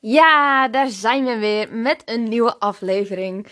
[0.00, 3.46] Ja, daar zijn we weer met een nieuwe aflevering.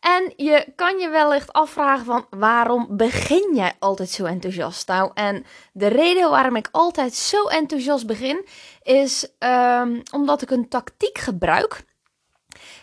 [0.00, 4.88] En je kan je wellicht afvragen van waarom begin jij altijd zo enthousiast?
[4.88, 8.46] Nou, en de reden waarom ik altijd zo enthousiast begin
[8.82, 11.84] is um, omdat ik een tactiek gebruik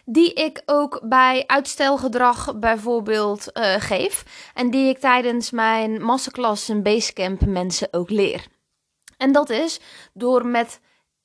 [0.06, 6.84] die ik ook bij uitstelgedrag bijvoorbeeld uh, geef en die ik tijdens mijn masterclass en
[6.84, 8.46] basecamp mensen ook leer.
[9.18, 9.80] En dat is
[10.14, 10.80] door met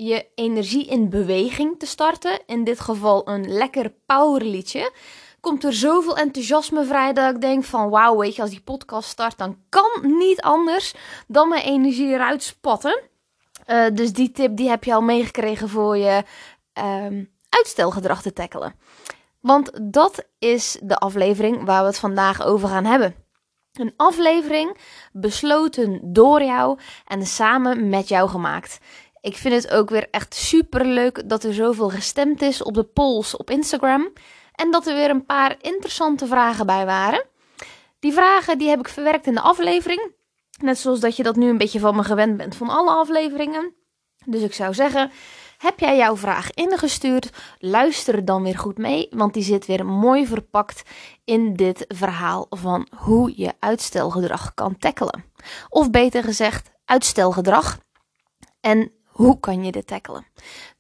[0.07, 4.93] je energie in beweging te starten, in dit geval een lekker powerliedje,
[5.41, 9.09] komt er zoveel enthousiasme vrij dat ik denk van wauw, weet je, als die podcast
[9.09, 10.95] start, dan kan niet anders
[11.27, 13.01] dan mijn energie eruit spatten.
[13.67, 16.25] Uh, dus die tip die heb je al meegekregen voor je
[16.79, 18.75] um, uitstelgedrag te tackelen.
[19.41, 23.15] Want dat is de aflevering waar we het vandaag over gaan hebben.
[23.73, 24.77] Een aflevering
[25.13, 28.79] besloten door jou en samen met jou gemaakt.
[29.23, 32.85] Ik vind het ook weer echt super leuk dat er zoveel gestemd is op de
[32.85, 34.13] polls op Instagram.
[34.55, 37.25] En dat er weer een paar interessante vragen bij waren.
[37.99, 40.13] Die vragen die heb ik verwerkt in de aflevering.
[40.61, 43.75] Net zoals dat je dat nu een beetje van me gewend bent van alle afleveringen.
[44.25, 45.11] Dus ik zou zeggen,
[45.59, 47.31] heb jij jouw vraag ingestuurd?
[47.59, 50.83] Luister dan weer goed mee, want die zit weer mooi verpakt
[51.25, 55.25] in dit verhaal van hoe je uitstelgedrag kan tackelen.
[55.69, 57.79] Of beter gezegd, uitstelgedrag.
[58.61, 60.27] En hoe kan je dit tackelen?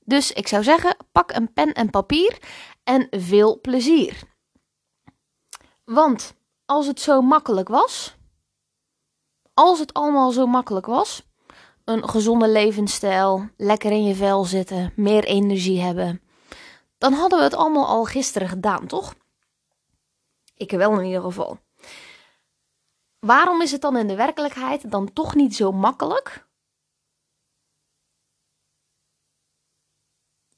[0.04, 2.38] Dus ik zou zeggen, pak een pen en papier
[2.84, 4.22] en veel plezier.
[5.84, 8.16] Want als het zo makkelijk was,
[9.54, 11.22] als het allemaal zo makkelijk was,
[11.84, 16.22] een gezonde levensstijl, lekker in je vel zitten, meer energie hebben,
[16.98, 19.14] dan hadden we het allemaal al gisteren gedaan, toch?
[20.54, 21.58] Ik wel in ieder geval.
[23.18, 26.46] Waarom is het dan in de werkelijkheid dan toch niet zo makkelijk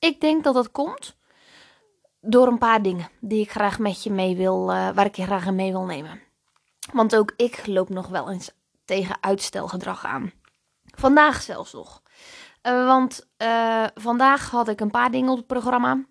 [0.05, 1.17] Ik denk dat dat komt
[2.21, 5.25] door een paar dingen die ik graag met je mee wil, uh, waar ik je
[5.25, 6.21] graag mee wil nemen.
[6.93, 8.51] Want ook ik loop nog wel eens
[8.85, 10.33] tegen uitstelgedrag aan.
[10.85, 12.03] Vandaag zelfs nog.
[12.63, 16.05] Uh, want uh, vandaag had ik een paar dingen op het programma.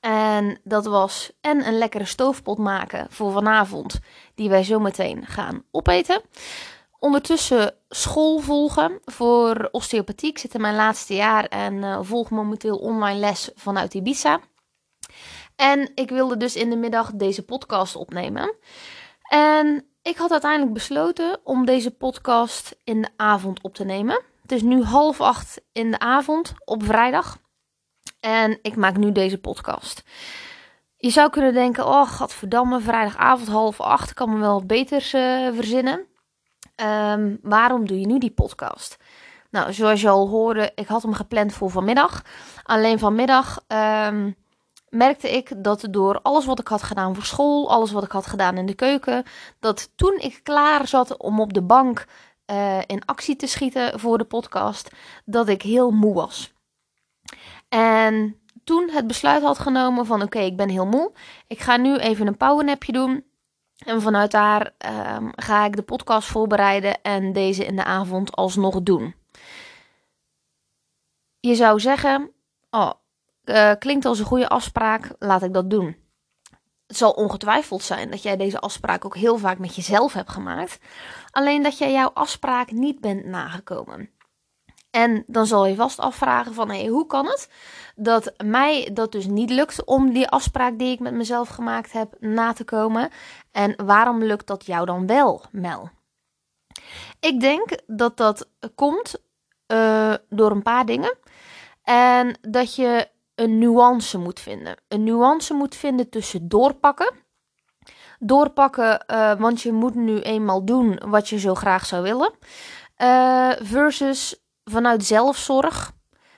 [0.00, 3.98] En dat was en een lekkere stoofpot maken voor vanavond,
[4.34, 6.22] die wij zo meteen gaan opeten.
[6.98, 10.30] Ondertussen school volgen voor osteopathie.
[10.30, 14.40] Ik zit in mijn laatste jaar en uh, volg momenteel online les vanuit Ibiza.
[15.56, 18.56] En ik wilde dus in de middag deze podcast opnemen.
[19.28, 24.22] En ik had uiteindelijk besloten om deze podcast in de avond op te nemen.
[24.42, 27.38] Het is nu half acht in de avond op vrijdag.
[28.20, 30.02] En ik maak nu deze podcast.
[30.96, 36.07] Je zou kunnen denken, oh godverdamme, vrijdagavond half acht, kan me wel beters uh, verzinnen.
[36.80, 38.96] Um, waarom doe je nu die podcast?
[39.50, 42.22] Nou, zoals je al hoorde, ik had hem gepland voor vanmiddag.
[42.62, 43.64] Alleen vanmiddag
[44.06, 44.36] um,
[44.88, 48.26] merkte ik dat door alles wat ik had gedaan voor school, alles wat ik had
[48.26, 49.24] gedaan in de keuken,
[49.58, 52.06] dat toen ik klaar zat om op de bank
[52.46, 54.90] uh, in actie te schieten voor de podcast,
[55.24, 56.52] dat ik heel moe was.
[57.68, 61.12] En toen het besluit had genomen van oké, ik ben heel moe.
[61.46, 63.24] Ik ga nu even een powernapje doen.
[63.78, 64.72] En vanuit daar
[65.16, 69.14] um, ga ik de podcast voorbereiden en deze in de avond alsnog doen.
[71.40, 72.32] Je zou zeggen:
[72.70, 72.92] Oh,
[73.44, 75.96] uh, klinkt als een goede afspraak, laat ik dat doen.
[76.86, 80.78] Het zal ongetwijfeld zijn dat jij deze afspraak ook heel vaak met jezelf hebt gemaakt.
[81.30, 84.10] Alleen dat jij jouw afspraak niet bent nagekomen.
[84.90, 87.50] En dan zal je vast afvragen van, hey, hoe kan het
[87.96, 92.16] dat mij dat dus niet lukt om die afspraak die ik met mezelf gemaakt heb
[92.20, 93.10] na te komen?
[93.52, 95.90] En waarom lukt dat jou dan wel, Mel?
[97.20, 99.22] Ik denk dat dat komt
[99.72, 101.18] uh, door een paar dingen.
[101.82, 104.76] En dat je een nuance moet vinden.
[104.88, 107.12] Een nuance moet vinden tussen doorpakken.
[108.18, 112.32] Doorpakken, uh, want je moet nu eenmaal doen wat je zo graag zou willen.
[112.98, 115.92] Uh, versus vanuit zelfzorg.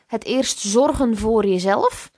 [0.06, 2.10] Het eerst zorgen voor jezelf.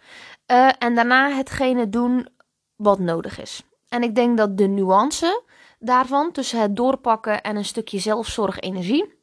[0.46, 2.28] Uh, en daarna hetgene doen
[2.76, 3.62] wat nodig is.
[3.88, 5.42] En ik denk dat de nuance
[5.78, 9.20] daarvan tussen het doorpakken en een stukje zelfzorg, energie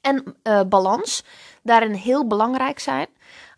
[0.00, 1.24] en uh, balans
[1.62, 3.06] daarin heel belangrijk zijn.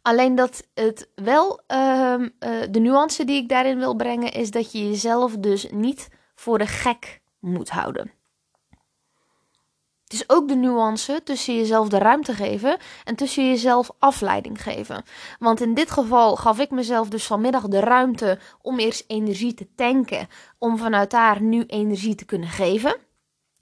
[0.03, 2.27] Alleen dat het wel, uh, uh,
[2.71, 6.67] de nuance die ik daarin wil brengen, is dat je jezelf dus niet voor de
[6.67, 8.16] gek moet houden.
[10.07, 15.05] Het is ook de nuance tussen jezelf de ruimte geven en tussen jezelf afleiding geven.
[15.39, 19.69] Want in dit geval gaf ik mezelf dus vanmiddag de ruimte om eerst energie te
[19.75, 22.97] tanken, om vanuit daar nu energie te kunnen geven.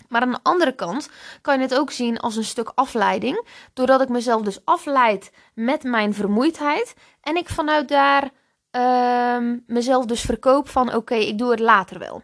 [0.08, 1.10] Maar aan de andere kant
[1.40, 3.46] kan je het ook zien als een stuk afleiding.
[3.72, 6.94] Doordat ik mezelf dus afleid met mijn vermoeidheid.
[7.20, 8.30] En ik vanuit daar
[8.72, 12.22] uh, mezelf dus verkoop van oké, ik doe het later wel.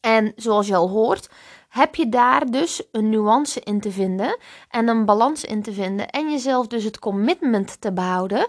[0.00, 1.28] En zoals je al hoort,
[1.74, 4.38] heb je daar dus een nuance in te vinden
[4.68, 6.10] en een balans in te vinden.
[6.10, 8.48] En jezelf dus het commitment te behouden.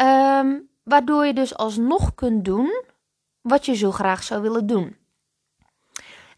[0.00, 2.82] Um, waardoor je dus alsnog kunt doen
[3.40, 4.96] wat je zo graag zou willen doen.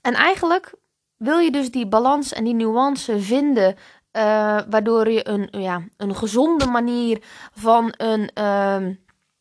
[0.01, 0.75] En eigenlijk
[1.17, 3.75] wil je dus die balans en die nuance vinden,
[4.13, 7.23] uh, waardoor je een, ja, een gezonde manier
[7.55, 8.89] van een, uh,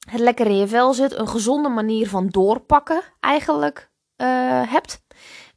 [0.10, 4.28] het lekker in je vel zit, een gezonde manier van doorpakken eigenlijk uh,
[4.72, 5.02] hebt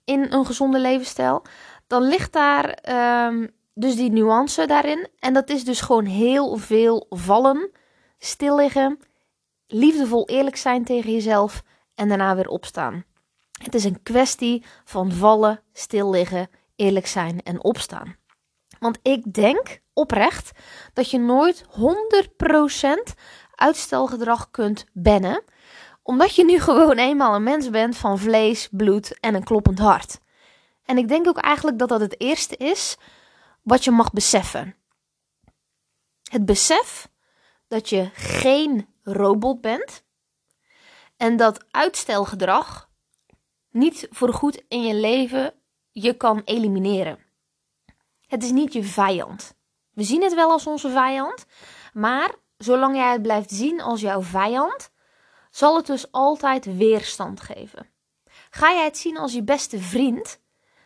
[0.05, 1.43] in een gezonde levensstijl,
[1.87, 2.79] dan ligt daar
[3.29, 5.09] um, dus die nuance daarin.
[5.19, 7.71] En dat is dus gewoon heel veel vallen,
[8.19, 8.99] stil liggen,
[9.67, 11.63] liefdevol eerlijk zijn tegen jezelf
[11.95, 13.05] en daarna weer opstaan.
[13.63, 18.17] Het is een kwestie van vallen, stil liggen, eerlijk zijn en opstaan.
[18.79, 20.51] Want ik denk oprecht
[20.93, 21.67] dat je nooit 100%
[23.55, 25.43] uitstelgedrag kunt bannen,
[26.05, 30.21] omdat je nu gewoon eenmaal een mens bent van vlees, bloed en een kloppend hart.
[30.85, 32.97] En ik denk ook eigenlijk dat dat het eerste is
[33.63, 34.77] wat je mag beseffen.
[36.31, 37.09] Het besef
[37.69, 40.05] dat je geen robot bent
[41.17, 42.89] en dat uitstelgedrag
[43.71, 45.55] niet voorgoed in je leven
[45.91, 47.19] je kan elimineren.
[48.27, 49.55] Het is niet je vijand.
[49.91, 51.47] We zien het wel als onze vijand,
[51.93, 54.91] maar zolang jij het blijft zien als jouw vijand,
[55.55, 57.87] zal het dus altijd weerstand geven.
[58.51, 60.41] Ga jij het zien als je beste vriend,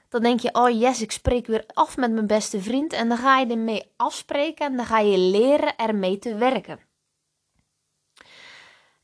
[0.09, 2.93] dan denk je: oh yes, ik spreek weer af met mijn beste vriend.
[2.93, 6.81] En dan ga je ermee afspreken en dan ga je leren ermee te werken.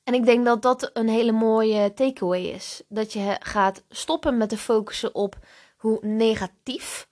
[0.03, 2.83] En ik denk dat dat een hele mooie takeaway is.
[2.89, 5.39] Dat je gaat stoppen met te focussen op
[5.77, 7.09] hoe negatief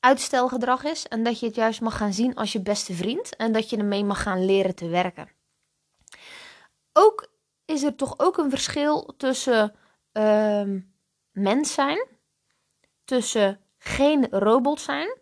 [0.00, 1.08] uitstelgedrag is.
[1.08, 3.36] En dat je het juist mag gaan zien als je beste vriend.
[3.36, 5.28] En dat je ermee mag gaan leren te werken.
[6.92, 7.32] Ook
[7.64, 9.74] is er toch ook een verschil tussen
[10.12, 10.80] uh,
[11.30, 12.06] mens zijn,
[13.04, 15.18] tussen geen robot zijn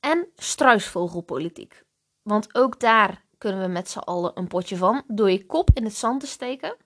[0.00, 1.84] en struisvogelpolitiek.
[2.22, 5.84] Want ook daar kunnen we met z'n allen een potje van door je kop in
[5.84, 6.76] het zand te steken.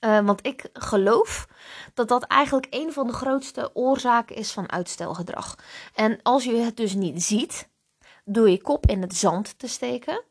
[0.00, 1.48] Uh, want ik geloof
[1.94, 5.58] dat dat eigenlijk een van de grootste oorzaken is van uitstelgedrag.
[5.94, 7.68] En als je het dus niet ziet,
[8.24, 10.22] door je kop in het zand te steken,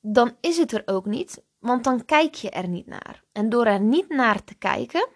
[0.00, 3.22] dan is het er ook niet, want dan kijk je er niet naar.
[3.32, 5.08] En door er niet naar te kijken,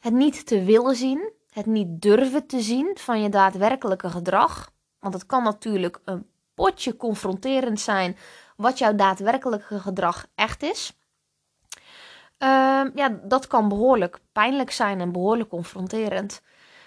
[0.00, 5.14] het niet te willen zien, het niet durven te zien van je daadwerkelijke gedrag, want
[5.14, 8.16] het kan natuurlijk een potje confronterend zijn
[8.56, 10.92] wat jouw daadwerkelijke gedrag echt is.
[12.38, 16.42] Uh, ja, dat kan behoorlijk pijnlijk zijn en behoorlijk confronterend.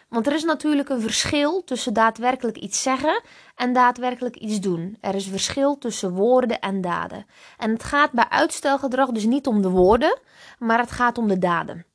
[0.09, 3.21] Want er is natuurlijk een verschil tussen daadwerkelijk iets zeggen
[3.55, 4.97] en daadwerkelijk iets doen.
[5.01, 7.25] Er is verschil tussen woorden en daden.
[7.57, 10.19] En het gaat bij uitstelgedrag dus niet om de woorden,
[10.59, 11.85] maar het gaat om de daden.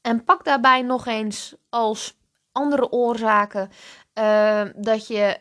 [0.00, 2.18] En pak daarbij nog eens als
[2.52, 3.70] andere oorzaken
[4.14, 5.40] uh, dat je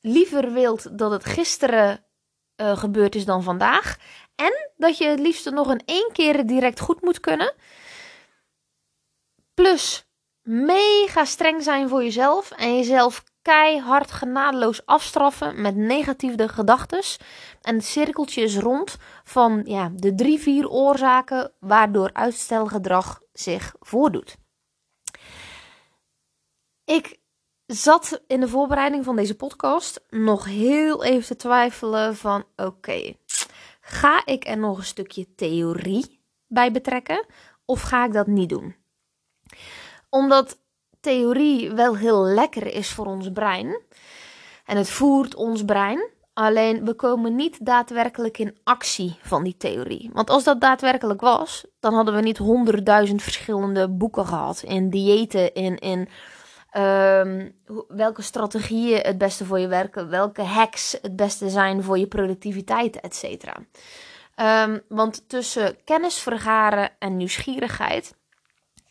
[0.00, 2.04] liever wilt dat het gisteren
[2.56, 3.96] uh, gebeurd is dan vandaag.
[4.34, 7.54] En dat je het liefst nog een één keer direct goed moet kunnen.
[9.58, 10.06] Plus
[10.42, 17.02] mega streng zijn voor jezelf en jezelf keihard genadeloos afstraffen met negatieve gedachten.
[17.60, 24.36] En het cirkeltje is rond van ja, de drie, vier oorzaken waardoor uitstelgedrag zich voordoet.
[26.84, 27.20] Ik
[27.66, 33.14] zat in de voorbereiding van deze podcast nog heel even te twijfelen van oké,
[33.80, 37.26] ga ik er nog een stukje theorie bij betrekken
[37.64, 38.77] of ga ik dat niet doen?
[40.10, 40.58] Omdat
[41.00, 43.80] theorie wel heel lekker is voor ons brein
[44.64, 50.10] en het voert ons brein, Alleen we komen niet daadwerkelijk in actie van die theorie.
[50.12, 54.62] Want als dat daadwerkelijk was, dan hadden we niet honderdduizend verschillende boeken gehad.
[54.62, 56.08] In diëten, in, in
[56.82, 57.54] um,
[57.88, 63.00] welke strategieën het beste voor je werken, welke hacks het beste zijn voor je productiviteit,
[63.00, 63.56] et cetera.
[64.66, 68.14] Um, want tussen kennis vergaren en nieuwsgierigheid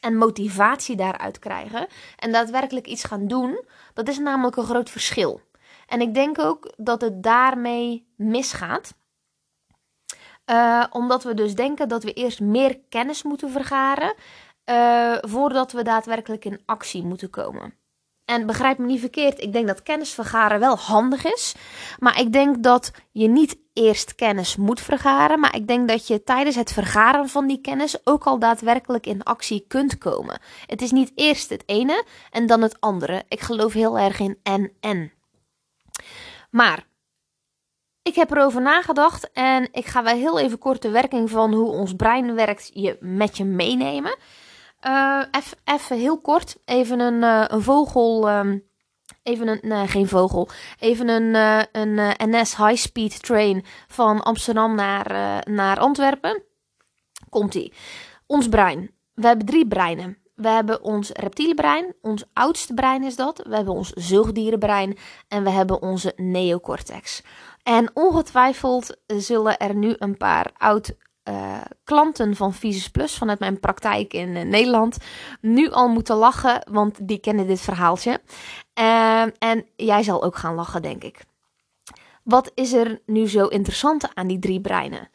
[0.08, 5.42] en motivatie daaruit krijgen en daadwerkelijk iets gaan doen, dat is namelijk een groot verschil.
[5.88, 8.96] En ik denk ook dat het daarmee misgaat.
[10.46, 14.14] Uh, omdat we dus denken dat we eerst meer kennis moeten vergaren.
[14.66, 17.74] Uh, voordat we daadwerkelijk in actie moeten komen.
[18.26, 21.56] En begrijp me niet verkeerd, ik denk dat kennis vergaren wel handig is.
[22.00, 26.24] Maar ik denk dat je niet eerst kennis moet vergaren, maar ik denk dat je
[26.24, 30.40] tijdens het vergaren van die kennis ook al daadwerkelijk in actie kunt komen.
[30.66, 33.24] Het is niet eerst het ene en dan het andere.
[33.28, 35.12] Ik geloof heel erg in en en.
[36.50, 36.88] Maar
[38.02, 41.72] ik heb erover nagedacht en ik ga wel heel even kort de werking van hoe
[41.72, 44.18] ons brein werkt je met je meenemen.
[44.88, 45.24] Uh,
[45.64, 48.30] even heel kort, even een, uh, een vogel.
[48.30, 48.66] Um,
[49.28, 50.50] even een, geen vogel.
[50.80, 56.44] Even een, uh, een NS High Speed train van Amsterdam naar, naar Antwerpen.
[57.30, 57.74] Komt-ie.
[58.26, 58.92] Ons brein.
[59.14, 60.18] We hebben drie breinen.
[60.38, 63.42] We hebben ons reptiele brein, ons oudste brein is dat.
[63.48, 67.24] We hebben ons zoogdierenbrein en we hebben onze neocortex.
[67.64, 70.96] En ongetwijfeld zullen er nu een paar oud
[71.30, 74.98] uh, klanten van Visus Plus vanuit mijn praktijk in uh, Nederland
[75.42, 78.22] nu al moeten lachen, want die kennen dit verhaaltje.
[78.80, 81.26] Uh, en jij zal ook gaan lachen, denk ik.
[82.24, 85.10] Wat is er nu zo interessant aan die drie breinen?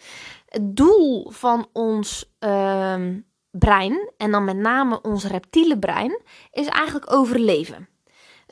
[0.47, 7.13] Het doel van ons ehm, brein, en dan met name ons reptiele brein, is eigenlijk
[7.13, 7.89] overleven.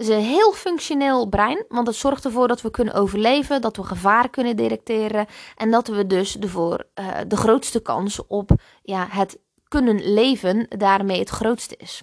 [0.00, 3.84] Is een heel functioneel brein, want het zorgt ervoor dat we kunnen overleven, dat we
[3.84, 5.26] gevaar kunnen detecteren
[5.56, 8.50] en dat we dus ervoor uh, de grootste kans op
[8.82, 9.38] ja, het
[9.68, 12.02] kunnen leven daarmee het grootste is.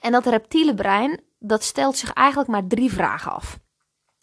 [0.00, 3.58] En dat reptiele brein, dat stelt zich eigenlijk maar drie vragen af.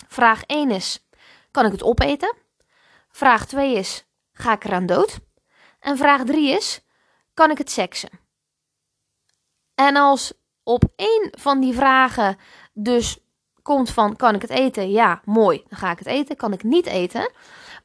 [0.07, 1.07] Vraag 1 is,
[1.51, 2.35] kan ik het opeten?
[3.09, 5.19] Vraag 2 is, ga ik eraan dood?
[5.79, 6.81] En vraag 3 is,
[7.33, 8.09] kan ik het seksen?
[9.75, 12.37] En als op één van die vragen
[12.77, 13.19] dus
[13.61, 14.91] komt van kan ik het eten?
[14.91, 16.35] Ja, mooi, dan ga ik het eten.
[16.35, 17.31] Kan ik niet eten?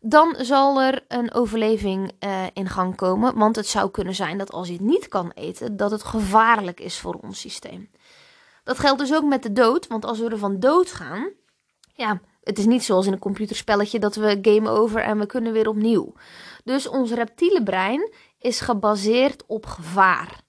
[0.01, 3.39] Dan zal er een overleving uh, in gang komen.
[3.39, 6.81] Want het zou kunnen zijn dat als je het niet kan eten, dat het gevaarlijk
[6.81, 7.91] is voor ons systeem.
[8.65, 9.87] Dat geldt dus ook met de dood.
[9.87, 11.31] Want als we er van dood gaan,
[11.95, 15.53] ja, het is niet zoals in een computerspelletje dat we game over en we kunnen
[15.53, 16.13] weer opnieuw.
[16.65, 20.41] Dus ons reptiele brein is gebaseerd op gevaar.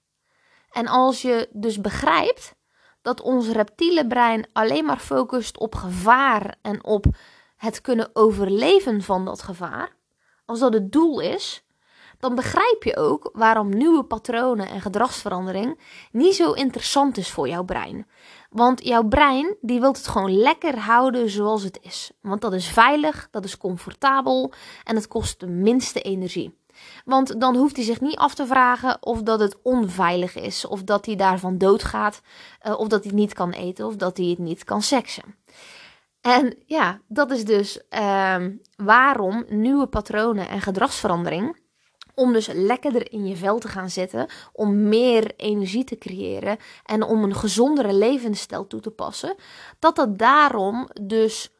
[0.70, 2.54] En als je dus begrijpt
[3.02, 7.06] dat ons reptiele brein alleen maar focust op gevaar en op
[7.56, 9.96] het kunnen overleven van dat gevaar,
[10.44, 11.64] als dat het doel is,
[12.22, 15.78] dan begrijp je ook waarom nieuwe patronen en gedragsverandering
[16.12, 18.06] niet zo interessant is voor jouw brein.
[18.50, 22.12] Want jouw brein die wilt het gewoon lekker houden zoals het is.
[22.20, 24.52] Want dat is veilig, dat is comfortabel
[24.84, 26.58] en het kost de minste energie.
[27.04, 30.82] Want dan hoeft hij zich niet af te vragen of dat het onveilig is, of
[30.82, 32.20] dat hij daarvan doodgaat,
[32.66, 35.36] uh, of dat hij niet kan eten, of dat hij het niet kan seksen.
[36.20, 38.36] En ja, dat is dus uh,
[38.76, 41.60] waarom nieuwe patronen en gedragsverandering,
[42.14, 47.02] om dus lekkerder in je vel te gaan zitten, om meer energie te creëren en
[47.02, 49.34] om een gezondere levensstijl toe te passen,
[49.78, 51.50] dat dat daarom dus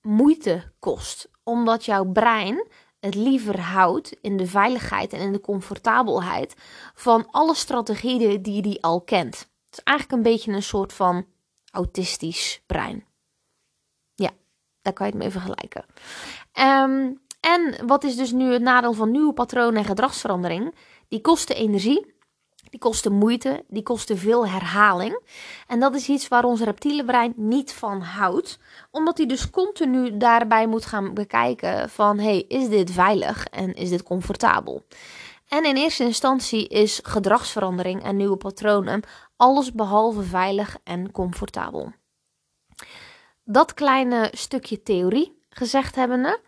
[0.00, 1.30] moeite kost.
[1.42, 2.66] Omdat jouw brein
[3.00, 6.54] het liever houdt in de veiligheid en in de comfortabelheid
[6.94, 9.38] van alle strategieën die hij al kent.
[9.38, 11.26] Het is eigenlijk een beetje een soort van
[11.70, 13.04] autistisch brein.
[14.14, 14.30] Ja,
[14.82, 15.84] daar kan je het mee vergelijken.
[16.58, 20.74] Um, en wat is dus nu het nadeel van nieuwe patronen en gedragsverandering?
[21.08, 22.14] Die kosten energie
[22.70, 25.20] die kosten moeite, die kosten veel herhaling.
[25.66, 28.58] En dat is iets waar ons reptiele brein niet van houdt,
[28.90, 33.88] omdat hij dus continu daarbij moet gaan bekijken van hey, is dit veilig en is
[33.88, 34.84] dit comfortabel?
[35.48, 39.02] En in eerste instantie is gedragsverandering en nieuwe patronen
[39.36, 41.92] alles behalve veilig en comfortabel.
[43.44, 46.40] Dat kleine stukje theorie gezegd hebbende,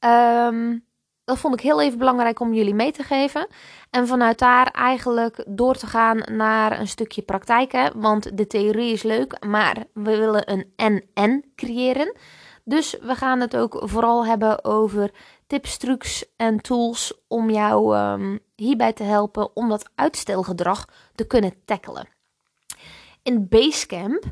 [0.00, 0.84] um,
[1.24, 3.46] dat vond ik heel even belangrijk om jullie mee te geven.
[3.90, 7.72] En vanuit daar eigenlijk door te gaan naar een stukje praktijk.
[7.72, 7.88] Hè?
[7.94, 12.16] Want de theorie is leuk, maar we willen een en-en creëren.
[12.64, 15.10] Dus we gaan het ook vooral hebben over
[15.46, 21.54] tips, trucs en tools om jou um, hierbij te helpen om dat uitstelgedrag te kunnen
[21.64, 22.08] tackelen.
[23.22, 24.24] In Basecamp,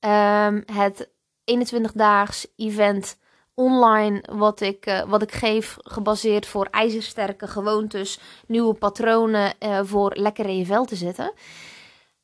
[0.00, 1.10] um, het
[1.44, 3.18] 21-daags event
[3.54, 10.14] online wat ik, uh, wat ik geef, gebaseerd voor ijzersterke gewoontes, nieuwe patronen uh, voor
[10.14, 11.32] lekker in je vel te zetten.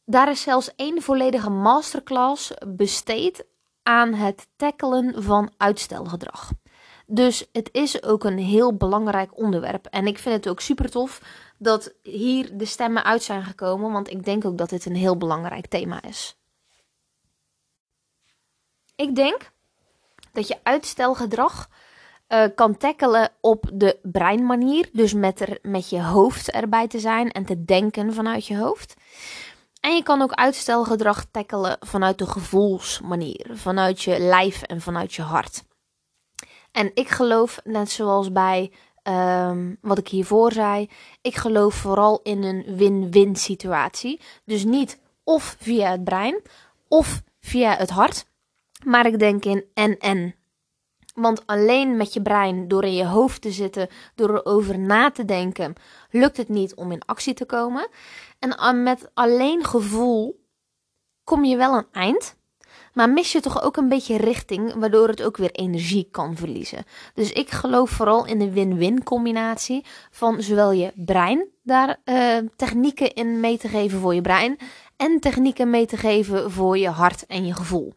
[0.05, 3.47] Daar is zelfs één volledige masterclass besteed
[3.83, 6.51] aan het tackelen van uitstelgedrag.
[7.07, 9.87] Dus het is ook een heel belangrijk onderwerp.
[9.87, 11.23] En ik vind het ook super tof
[11.59, 15.17] dat hier de stemmen uit zijn gekomen, want ik denk ook dat dit een heel
[15.17, 16.37] belangrijk thema is.
[18.97, 19.51] Ik denk
[20.37, 21.69] dat je uitstelgedrag
[22.29, 24.89] uh, kan tackelen op de breinmanier.
[24.93, 28.95] Dus met, er, met je hoofd erbij te zijn en te denken vanuit je hoofd.
[29.81, 33.47] En je kan ook uitstelgedrag tackelen vanuit de gevoelsmanier.
[33.53, 35.65] Vanuit je lijf en vanuit je hart.
[36.73, 40.91] En ik geloof, net zoals bij ehm, wat ik hiervoor zei,
[41.23, 44.21] ik geloof vooral in een win-win situatie.
[44.45, 46.43] Dus niet of via het brein
[46.89, 48.27] of via het hart,
[48.87, 50.35] maar ik denk in en-en.
[51.15, 55.25] Want alleen met je brein, door in je hoofd te zitten, door erover na te
[55.25, 55.75] denken,
[56.11, 57.89] lukt het niet om in actie te komen.
[58.39, 60.45] En met alleen gevoel
[61.25, 62.37] kom je wel een eind.
[62.93, 66.85] Maar mis je toch ook een beetje richting, waardoor het ook weer energie kan verliezen.
[67.15, 73.15] Dus ik geloof vooral in de win-win combinatie van zowel je brein daar uh, technieken
[73.15, 74.59] in mee te geven voor je brein
[74.97, 77.95] en technieken mee te geven voor je hart en je gevoel.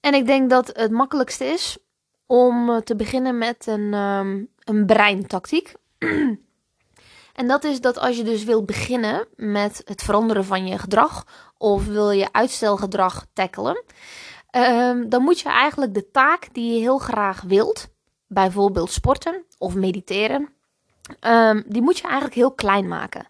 [0.00, 1.78] En ik denk dat het makkelijkste is
[2.26, 5.74] om eh, te beginnen met een, um, een breintactiek.
[7.40, 11.26] en dat is dat als je dus wilt beginnen met het veranderen van je gedrag
[11.58, 13.84] of wil je uitstelgedrag tackelen,
[14.56, 17.88] um, dan moet je eigenlijk de taak die je heel graag wilt,
[18.26, 20.48] bijvoorbeeld sporten of mediteren,
[21.20, 23.26] um, die moet je eigenlijk heel klein maken.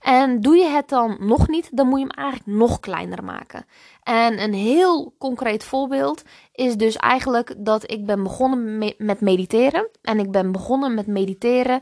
[0.00, 3.66] En doe je het dan nog niet, dan moet je hem eigenlijk nog kleiner maken.
[4.02, 9.88] En een heel concreet voorbeeld is dus eigenlijk dat ik ben begonnen met mediteren.
[10.02, 11.80] En ik ben begonnen met mediteren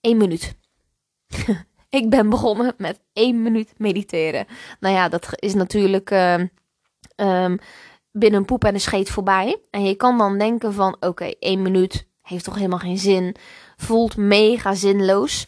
[0.00, 0.56] één minuut.
[2.00, 4.46] ik ben begonnen met één minuut mediteren.
[4.80, 6.34] Nou ja, dat is natuurlijk uh,
[7.16, 7.58] um,
[8.12, 9.60] binnen een poep en een scheet voorbij.
[9.70, 13.36] En je kan dan denken van, oké, één minuut heeft toch helemaal geen zin.
[13.76, 15.46] Voelt mega zinloos.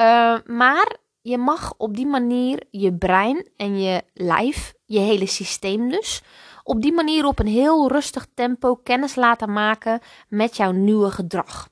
[0.00, 0.96] Uh, maar
[1.28, 6.22] je mag op die manier je brein en je lijf, je hele systeem dus,
[6.64, 11.68] op die manier op een heel rustig tempo kennis laten maken met jouw nieuwe gedrag.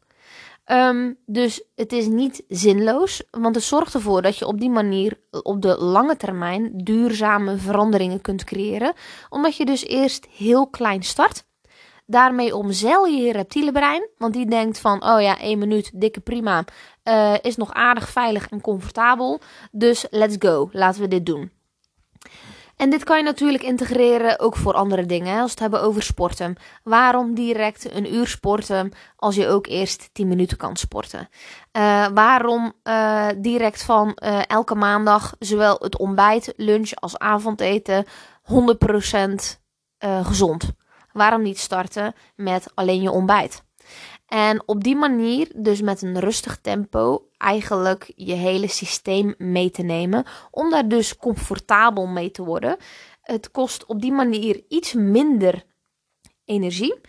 [0.65, 5.21] Ehm, dus het is niet zinloos, want het zorgt ervoor dat je op die manier
[5.43, 8.93] op de lange termijn duurzame veranderingen kunt creëren.
[9.29, 11.45] Omdat je dus eerst heel klein start.
[12.07, 16.21] Daarmee omzeil je je reptiele brein, want die denkt van, oh ja, één minuut, dikke
[16.21, 16.65] prima,
[17.09, 19.41] uh, is nog aardig veilig en comfortabel.
[19.71, 21.51] Dus let's go, laten we dit doen.
[22.77, 25.33] En dit kan je natuurlijk integreren ook voor andere dingen.
[25.33, 26.57] Als we het hebben over sporten.
[26.83, 31.29] Waarom direct een uur sporten als je ook eerst 10 minuten kan sporten?
[31.73, 34.15] Uh, waarom uh, direct van
[34.47, 38.09] elke maandag zowel het ontbijt, lunch als avondeten 100%
[40.23, 40.73] gezond?
[41.13, 43.66] Waarom niet starten met alleen je ontbijt?
[44.27, 49.83] En op die manier, dus met een rustig tempo, eigenlijk je hele systeem mee te
[49.83, 50.25] nemen.
[50.51, 52.77] Om daar dus comfortabel mee te worden.
[53.23, 55.65] Het kost op die manier iets minder
[56.45, 57.01] energie.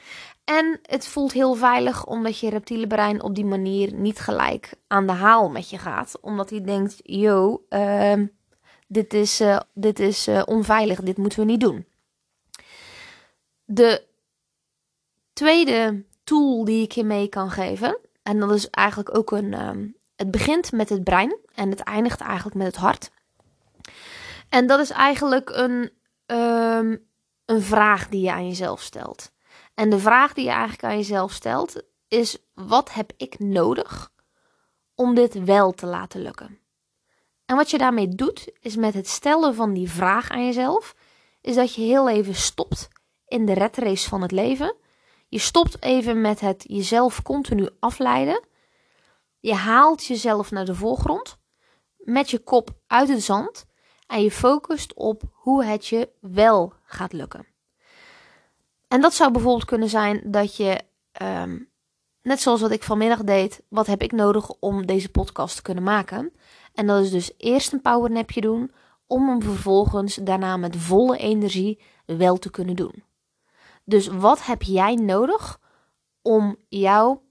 [0.44, 5.08] En het voelt heel veilig omdat je reptiele brein op die manier niet gelijk aan
[5.08, 6.18] de haal met je gaat.
[6.22, 8.14] Omdat hij denkt, yo, uh,
[8.88, 11.86] dit is, uh, dit is uh, onveilig, dit moeten we niet doen.
[13.66, 14.04] De
[15.34, 17.98] tweede tool die ik je mee kan geven.
[18.24, 19.68] En dat is eigenlijk ook een.
[19.68, 23.12] Um, het begint met het brein en het eindigt eigenlijk met het hart.
[24.50, 25.92] En dat is eigenlijk een,
[26.26, 27.08] um,
[27.46, 29.32] een vraag die je aan jezelf stelt.
[29.74, 34.12] En de vraag die je eigenlijk aan jezelf stelt is: wat heb ik nodig
[34.96, 36.60] om dit wel te laten lukken?
[37.46, 40.96] En wat je daarmee doet, is met het stellen van die vraag aan jezelf,
[41.42, 42.88] is dat je heel even stopt
[43.28, 44.76] in de red race van het leven
[45.28, 48.48] je stopt even met het jezelf continu afleiden.
[49.40, 51.38] Je haalt jezelf naar de voorgrond
[51.98, 53.66] met je kop uit het zand
[54.08, 57.48] en je focust op hoe het je wel gaat lukken.
[58.88, 61.60] En dat zou bijvoorbeeld kunnen zijn dat je, ehm,
[62.22, 65.84] net zoals wat ik vanmiddag deed, wat heb ik nodig om deze podcast te kunnen
[65.84, 66.34] maken?
[66.74, 68.72] En dat is dus eerst een powernapje doen,
[69.08, 73.04] om hem vervolgens daarna met volle energie wel te kunnen doen.
[73.88, 75.60] Dus wat heb jij nodig
[76.22, 77.24] om jouw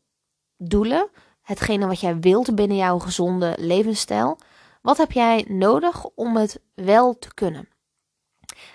[0.57, 1.11] doelen,
[1.43, 4.39] hetgene wat jij wilt binnen jouw gezonde levensstijl,
[4.83, 7.69] wat heb jij nodig om het wel te kunnen?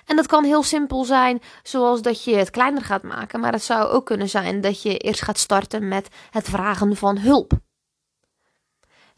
[0.06, 3.64] En dat kan heel simpel zijn, zoals dat je het kleiner gaat maken, maar het
[3.64, 7.54] zou ook kunnen zijn dat je eerst gaat starten met het vragen van hulp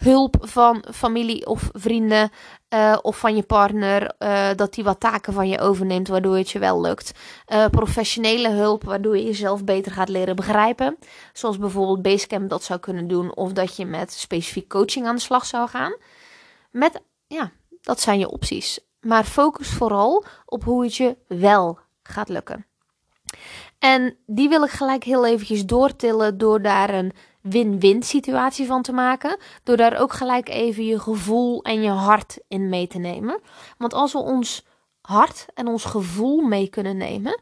[0.04, 2.32] hulp van familie of vrienden
[2.74, 6.50] uh, of van je partner, uh, dat die wat taken van je overneemt, waardoor het
[6.50, 7.12] je wel lukt.
[7.48, 10.98] Uh, professionele hulp, waardoor je jezelf beter gaat leren begrijpen.
[11.34, 15.22] Zoals bijvoorbeeld Basecamp dat zou kunnen doen, of dat je met specifiek coaching aan de
[15.22, 15.96] slag zou gaan.
[16.72, 18.80] Met, ja, dat zijn je opties.
[19.00, 22.66] Maar focus vooral op hoe het je wel gaat lukken.
[23.80, 27.13] En die wil ik gelijk heel eventjes doortillen door daar een
[27.44, 29.38] win-win situatie van te maken.
[29.64, 33.42] Door daar ook gelijk even je gevoel en je hart in mee te nemen.
[33.78, 34.66] Want als we ons
[35.02, 37.40] hart en ons gevoel mee kunnen nemen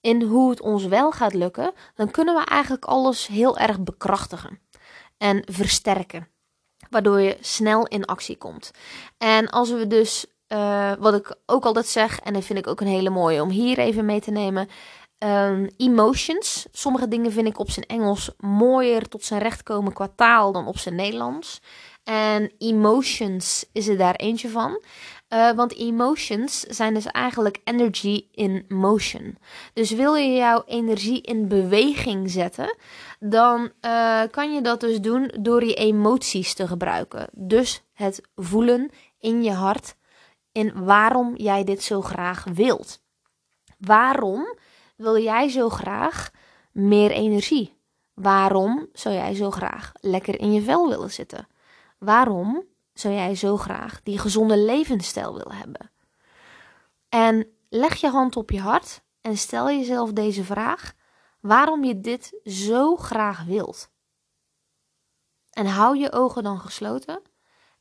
[0.00, 4.60] in hoe het ons wel gaat lukken, dan kunnen we eigenlijk alles heel erg bekrachtigen
[5.18, 6.28] en versterken.
[6.90, 8.70] Waardoor je snel in actie komt.
[9.18, 12.80] En als we dus, uh, wat ik ook altijd zeg, en dat vind ik ook
[12.80, 14.68] een hele mooie om hier even mee te nemen.
[15.18, 16.66] Um, emotions.
[16.72, 20.66] Sommige dingen vind ik op zijn Engels mooier tot zijn recht komen qua taal dan
[20.66, 21.60] op zijn Nederlands.
[22.04, 24.80] En emotions is er daar eentje van.
[25.28, 29.38] Uh, want emotions zijn dus eigenlijk energy in motion.
[29.72, 32.76] Dus wil je jouw energie in beweging zetten,
[33.20, 37.28] dan uh, kan je dat dus doen door je emoties te gebruiken.
[37.32, 39.96] Dus het voelen in je hart
[40.52, 43.00] in waarom jij dit zo graag wilt.
[43.78, 44.56] Waarom
[44.96, 46.30] wil jij zo graag
[46.72, 47.76] meer energie?
[48.14, 51.48] Waarom zou jij zo graag lekker in je vel willen zitten?
[51.98, 55.90] Waarom zou jij zo graag die gezonde levensstijl willen hebben?
[57.08, 60.92] En leg je hand op je hart en stel jezelf deze vraag:
[61.40, 63.90] waarom je dit zo graag wilt.
[65.50, 67.22] En hou je ogen dan gesloten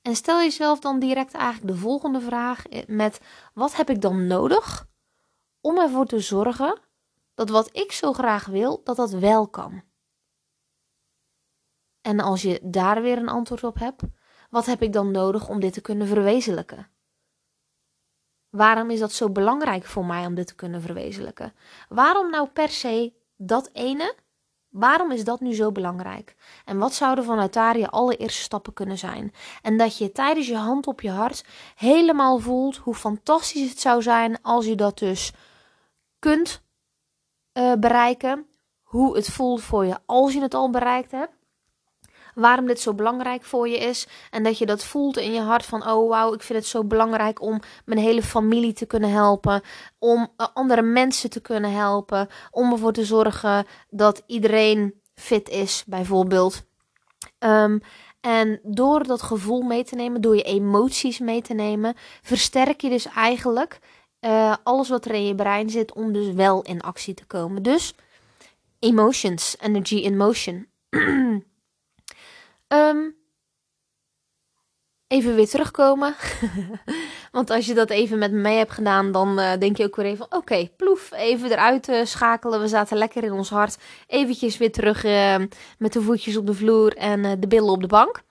[0.02, 3.20] en stel jezelf dan direct eigenlijk de volgende vraag met:
[3.54, 4.88] wat heb ik dan nodig
[5.62, 6.80] om ervoor te zorgen
[7.36, 9.84] dat wat ik zo graag wil, dat dat wel kan?
[12.02, 14.04] En als je daar weer een antwoord op hebt,
[14.50, 16.90] wat heb ik dan nodig om dit te kunnen verwezenlijken?
[18.50, 21.54] Waarom is dat zo belangrijk voor mij om dit te kunnen verwezenlijken?
[21.90, 24.16] Waarom nou per se dat ene?
[24.70, 26.36] Waarom is dat nu zo belangrijk?
[26.66, 29.34] En wat zouden vanuit daar je allereerste stappen kunnen zijn?
[29.62, 31.46] En dat je tijdens je hand op je hart
[31.76, 35.34] helemaal voelt hoe fantastisch het zou zijn als je dat dus
[36.20, 36.65] kunt
[37.58, 38.46] uh, bereiken.
[38.84, 41.34] Hoe het voelt voor je als je het al bereikt hebt
[42.36, 44.08] waarom dit zo belangrijk voor je is.
[44.32, 46.84] En dat je dat voelt in je hart van, oh wauw, ik vind het zo
[46.84, 49.62] belangrijk om mijn hele familie te kunnen helpen.
[50.00, 52.28] Om eh, andere mensen te kunnen helpen.
[52.52, 56.64] Om ervoor te zorgen dat iedereen fit is, bijvoorbeeld.
[57.40, 57.82] Um,
[58.22, 62.90] en door dat gevoel mee te nemen, door je emoties mee te nemen, versterk je
[62.90, 63.80] dus eigenlijk
[64.26, 67.64] uh, alles wat er in je brein zit om dus wel in actie te komen.
[67.64, 67.94] Dus
[68.80, 70.68] emotions, energy in motion.
[72.68, 73.16] Um,
[75.08, 76.16] even weer terugkomen.
[77.32, 80.06] Want als je dat even met me hebt gedaan, dan uh, denk je ook weer
[80.06, 82.62] even: oké, ploef, even eruit uh, schakelen.
[82.62, 83.78] We zaten lekker in ons hart.
[84.08, 85.04] Eventjes weer terug
[85.78, 88.24] met de voetjes op de vloer en de billen op de bank.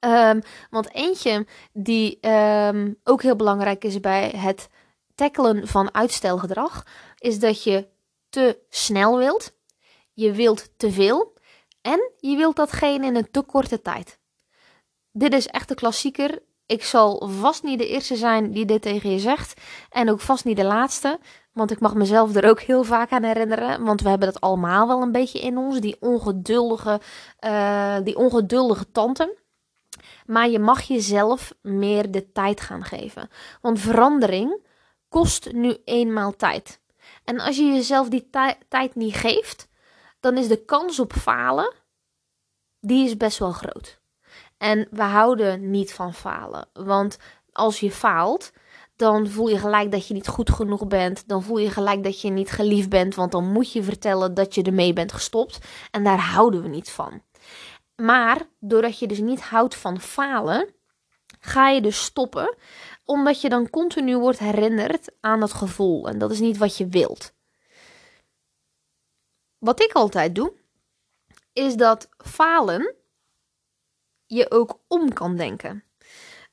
[0.00, 4.68] Um, want eentje die um, ook heel belangrijk is bij het
[5.14, 6.86] tackelen van uitstelgedrag,
[7.18, 7.88] is dat je
[8.28, 9.52] te snel wilt.
[10.12, 11.32] Je wilt te veel.
[11.80, 14.18] En je wilt datgene in een te korte tijd.
[15.12, 16.42] Dit is echt de klassieker.
[16.66, 19.60] Ik zal vast niet de eerste zijn die dit tegen je zegt.
[19.90, 21.18] En ook vast niet de laatste.
[21.52, 23.84] Want ik mag mezelf er ook heel vaak aan herinneren.
[23.84, 25.80] Want we hebben dat allemaal wel een beetje in ons.
[25.80, 27.00] Die ongeduldige,
[27.40, 29.36] uh, die ongeduldige tante.
[30.26, 33.28] Maar je mag jezelf meer de tijd gaan geven.
[33.60, 34.60] Want verandering
[35.12, 36.80] kost nu eenmaal tijd.
[37.24, 38.30] En als je jezelf die
[38.68, 39.68] tijd niet geeft,
[40.20, 41.72] dan is de kans op falen,
[42.80, 44.00] die is best wel groot.
[44.58, 46.68] En we houden niet van falen.
[46.72, 47.18] Want
[47.52, 48.52] als je faalt,
[48.96, 51.28] dan voel je gelijk dat je niet goed genoeg bent.
[51.28, 53.14] Dan voel je gelijk dat je niet geliefd bent.
[53.14, 55.58] Want dan moet je vertellen dat je ermee bent gestopt.
[55.90, 57.22] En daar houden we niet van.
[57.96, 60.74] Maar doordat je dus niet houdt van falen,
[61.40, 62.56] ga je dus stoppen.
[63.04, 66.08] Omdat je dan continu wordt herinnerd aan dat gevoel.
[66.08, 67.32] En dat is niet wat je wilt
[69.62, 70.52] wat ik altijd doe,
[71.52, 72.94] is dat falen
[74.26, 75.84] je ook om kan denken.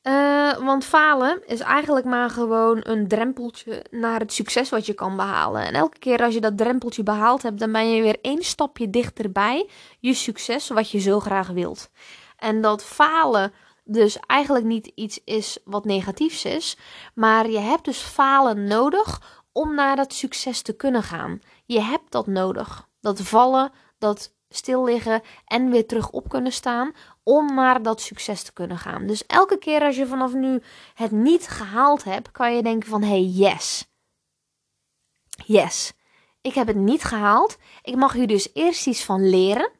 [0.03, 5.15] Uh, want falen is eigenlijk maar gewoon een drempeltje naar het succes wat je kan
[5.15, 5.65] behalen.
[5.65, 8.89] En elke keer als je dat drempeltje behaald hebt, dan ben je weer één stapje
[8.89, 11.89] dichterbij je succes wat je zo graag wilt.
[12.37, 13.53] En dat falen
[13.91, 16.77] dus eigenlijk niet iets is wat negatiefs is,
[17.13, 19.21] maar je hebt dus falen nodig
[19.51, 21.39] om naar dat succes te kunnen gaan.
[21.65, 22.87] Je hebt dat nodig.
[23.01, 26.91] Dat vallen, dat stil liggen en weer terug op kunnen staan
[27.23, 29.07] om naar dat succes te kunnen gaan.
[29.07, 30.61] Dus elke keer als je vanaf nu
[30.93, 33.87] het niet gehaald hebt, kan je denken van hey yes.
[35.45, 35.93] Yes.
[36.41, 37.57] Ik heb het niet gehaald.
[37.81, 39.71] Ik mag hier dus eerst iets van leren.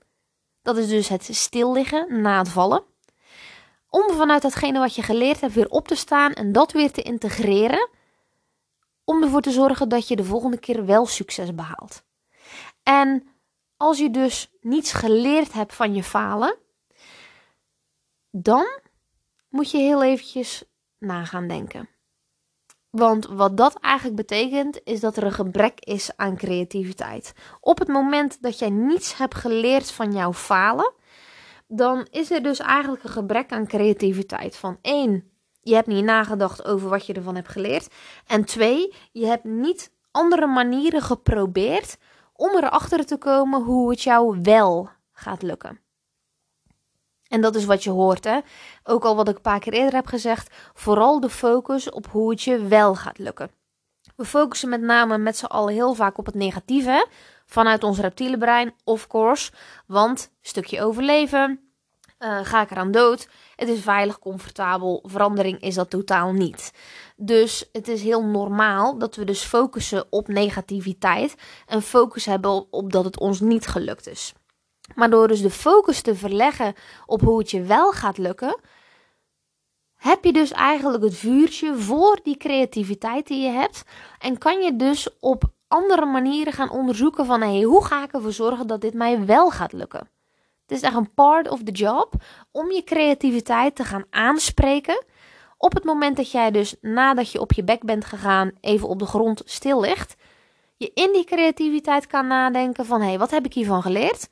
[0.61, 2.83] Dat is dus het stil liggen na het vallen.
[3.89, 7.01] Om vanuit datgene wat je geleerd hebt weer op te staan en dat weer te
[7.01, 7.89] integreren.
[9.03, 12.03] Om ervoor te zorgen dat je de volgende keer wel succes behaalt.
[12.83, 13.27] En
[13.77, 16.57] als je dus niets geleerd hebt van je falen,
[18.31, 18.79] dan
[19.49, 20.63] moet je heel eventjes
[20.97, 21.89] na gaan denken.
[22.89, 27.33] Want wat dat eigenlijk betekent, is dat er een gebrek is aan creativiteit.
[27.59, 30.93] Op het moment dat jij niets hebt geleerd van jouw falen,
[31.71, 34.55] dan is er dus eigenlijk een gebrek aan creativiteit.
[34.55, 37.87] Van één, je hebt niet nagedacht over wat je ervan hebt geleerd.
[38.27, 41.97] En twee, je hebt niet andere manieren geprobeerd
[42.33, 45.79] om erachter te komen hoe het jou wel gaat lukken.
[47.27, 48.39] En dat is wat je hoort, hè?
[48.83, 52.29] Ook al wat ik een paar keer eerder heb gezegd, vooral de focus op hoe
[52.29, 53.51] het je wel gaat lukken.
[54.15, 57.07] We focussen met name met z'n allen heel vaak op het negatieve,
[57.49, 59.51] vanuit ons reptiele brein, of course.
[59.85, 61.59] Want stukje overleven,
[62.19, 66.73] uh, ga ik eraan dood, het is veilig, comfortabel, verandering is dat totaal niet.
[67.15, 71.35] Dus het is heel normaal dat we dus focussen op negativiteit
[71.65, 74.33] en focus hebben op dat het ons niet gelukt is.
[74.95, 76.73] Maar door dus de focus te verleggen
[77.05, 78.59] op hoe het je wel gaat lukken,
[79.95, 83.83] heb je dus eigenlijk het vuurtje voor die creativiteit die je hebt.
[84.19, 88.31] En kan je dus op andere manieren gaan onderzoeken van hey, hoe ga ik ervoor
[88.31, 90.09] zorgen dat dit mij wel gaat lukken.
[90.67, 92.13] Het is echt een part of the job
[92.51, 95.03] om je creativiteit te gaan aanspreken.
[95.57, 98.99] Op het moment dat jij dus nadat je op je bek bent gegaan even op
[98.99, 100.15] de grond stil ligt,
[100.77, 104.29] je in die creativiteit kan nadenken van hey, wat heb ik hiervan geleerd?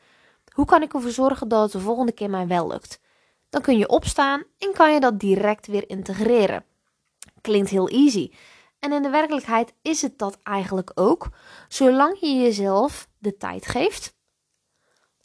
[0.53, 2.99] Hoe kan ik ervoor zorgen dat het de volgende keer mij wel lukt?
[3.49, 6.65] Dan kun je opstaan en kan je dat direct weer integreren.
[7.41, 8.31] Klinkt heel easy.
[8.79, 11.29] En in de werkelijkheid is het dat eigenlijk ook,
[11.67, 14.15] zolang je jezelf de tijd geeft.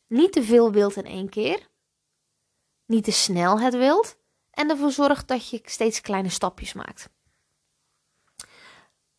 [0.07, 1.69] Niet te veel wilt in één keer.
[2.87, 4.17] Niet te snel het wilt.
[4.51, 7.11] En ervoor zorgt dat je steeds kleine stapjes maakt.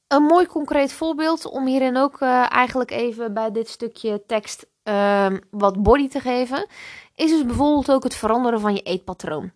[0.08, 5.40] Een mooi concreet voorbeeld om hierin ook uh, eigenlijk even bij dit stukje tekst um,
[5.52, 6.68] wat body te geven,
[7.16, 9.52] is dus bijvoorbeeld ook het veranderen van je eetpatroon.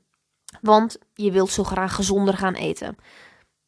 [0.61, 2.97] Want je wilt zo graag gezonder gaan eten.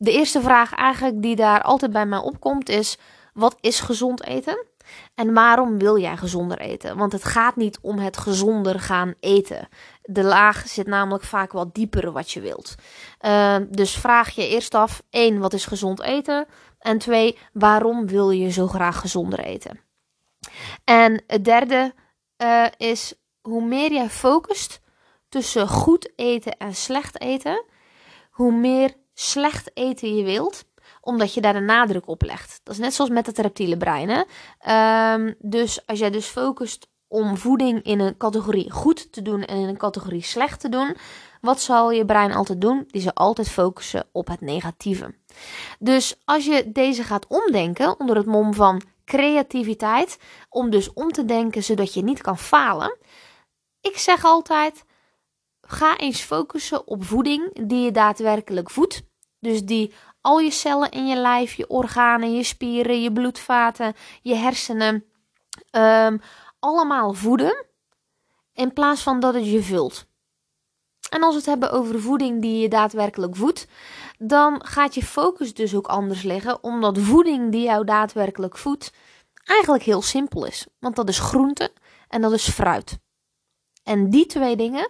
[0.02, 2.98] De eerste vraag eigenlijk die daar altijd bij mij opkomt is:
[3.34, 4.66] wat is gezond eten?
[5.16, 6.98] En waarom wil jij gezonder eten?
[6.98, 9.68] Want het gaat niet om het gezonder gaan eten.
[10.02, 12.76] De laag zit namelijk vaak wat dieper wat je wilt.
[13.22, 16.48] Uh, dus vraag je eerst af: één, wat is gezond eten?
[16.80, 19.80] En twee, waarom wil je zo graag gezonder eten?
[20.84, 21.94] En het derde
[22.38, 24.82] uh, is hoe meer jij focust
[25.30, 27.66] tussen goed eten en slecht eten,
[28.30, 30.66] hoe meer slecht eten je wilt,
[31.02, 32.62] omdat je daar de nadruk op legt.
[32.64, 34.26] Dat is net zoals met het reptiele brein.
[35.20, 39.58] Um, dus als jij dus focust om voeding in een categorie goed te doen en
[39.58, 40.96] in een categorie slecht te doen,
[41.42, 42.84] wat zal je brein altijd doen?
[42.88, 45.16] Die zal altijd focussen op het negatieve.
[45.80, 50.18] Dus als je deze gaat omdenken onder het mom van creativiteit,
[50.50, 52.98] om dus om te denken zodat je niet kan falen.
[53.82, 54.84] Ik zeg altijd:
[55.62, 59.08] ga eens focussen op voeding die je daadwerkelijk voedt.
[59.40, 64.36] Dus die al je cellen in je lijf, je organen, je spieren, je bloedvaten, je
[64.36, 65.06] hersenen,
[65.72, 66.22] um,
[66.60, 67.66] allemaal voeden.
[68.54, 70.08] In plaats van dat het je vult.
[71.10, 73.68] En als we het hebben over voeding die je daadwerkelijk voedt,
[74.18, 78.92] dan gaat je focus dus ook anders liggen, omdat voeding die jou daadwerkelijk voedt
[79.50, 80.68] eigenlijk heel simpel is.
[80.80, 81.74] Want dat is groente
[82.08, 83.00] en dat is fruit.
[83.84, 84.90] En die twee dingen,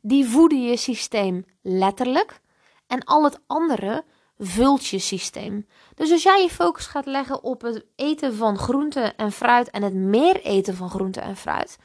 [0.00, 2.40] die voeden je systeem letterlijk
[2.88, 4.04] en al het andere
[4.38, 5.66] vult je systeem.
[5.94, 9.82] Dus als jij je focus gaat leggen op het eten van groente en fruit en
[9.82, 11.78] het meer eten van groente en fruit,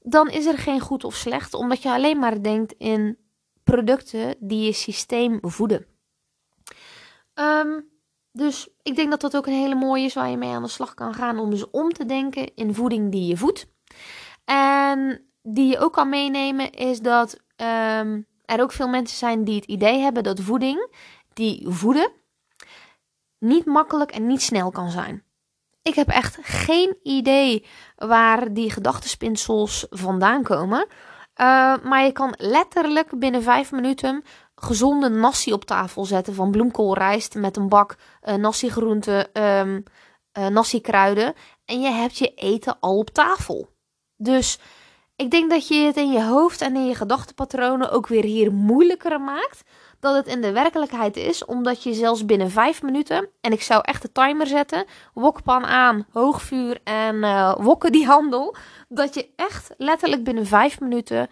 [0.00, 3.18] dan is er geen goed of slecht, omdat je alleen maar denkt in
[3.64, 5.86] producten die je systeem voeden.
[7.34, 7.80] Ehm,
[8.32, 10.68] dus ik denk dat dat ook een hele mooie is waar je mee aan de
[10.68, 13.66] slag kan gaan om dus om te denken in voeding die je voedt.
[14.44, 17.40] En die je ook kan meenemen is dat
[18.00, 20.90] um, er ook veel mensen zijn die het idee hebben dat voeding
[21.32, 22.10] die voeden
[23.38, 25.24] niet makkelijk en niet snel kan zijn.
[25.82, 30.86] Ik heb echt geen idee waar die gedachtenspinsels vandaan komen.
[31.36, 37.34] Uh, maar je kan letterlijk binnen vijf minuten gezonde nasi op tafel zetten van bloemkoolrijst
[37.34, 39.82] met een bak uh, nasi groenten, um,
[40.32, 41.34] nasi kruiden.
[41.64, 43.68] En je hebt je eten al op tafel.
[44.16, 44.58] Dus
[45.22, 48.52] ik denk dat je het in je hoofd en in je gedachtenpatronen ook weer hier
[48.52, 49.62] moeilijker maakt
[50.00, 53.80] dat het in de werkelijkheid is, omdat je zelfs binnen vijf minuten, en ik zou
[53.84, 58.56] echt de timer zetten, wokpan aan, hoog vuur en uh, wokken die handel,
[58.88, 61.28] dat je echt letterlijk binnen vijf minuten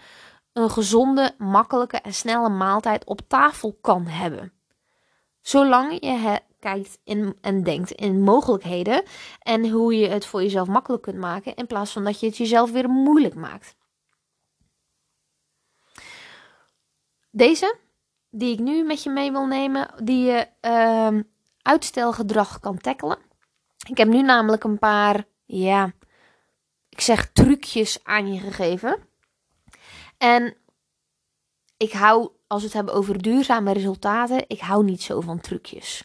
[0.53, 4.53] een gezonde, makkelijke en snelle maaltijd op tafel kan hebben.
[5.41, 9.03] Zolang je kijkt in, en denkt in mogelijkheden
[9.43, 12.37] en hoe je het voor jezelf makkelijk kunt maken, in plaats van dat je het
[12.37, 13.79] jezelf weer moeilijk maakt.
[17.31, 17.79] Deze
[18.31, 21.21] die ik nu met je mee wil nemen, die je uh,
[21.63, 23.19] uitstelgedrag kan tackelen.
[23.89, 25.93] Ik heb nu namelijk een paar, ja,
[26.89, 28.99] ik zeg trucjes aan je gegeven.
[30.19, 30.57] En
[31.77, 36.05] ik hou, als we het hebben over duurzame resultaten, ik hou niet zo van trucjes.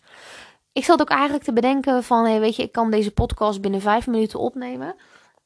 [0.71, 3.81] Ik zat ook eigenlijk te bedenken van, hey, weet je, ik kan deze podcast binnen
[3.81, 4.95] vijf minuten opnemen.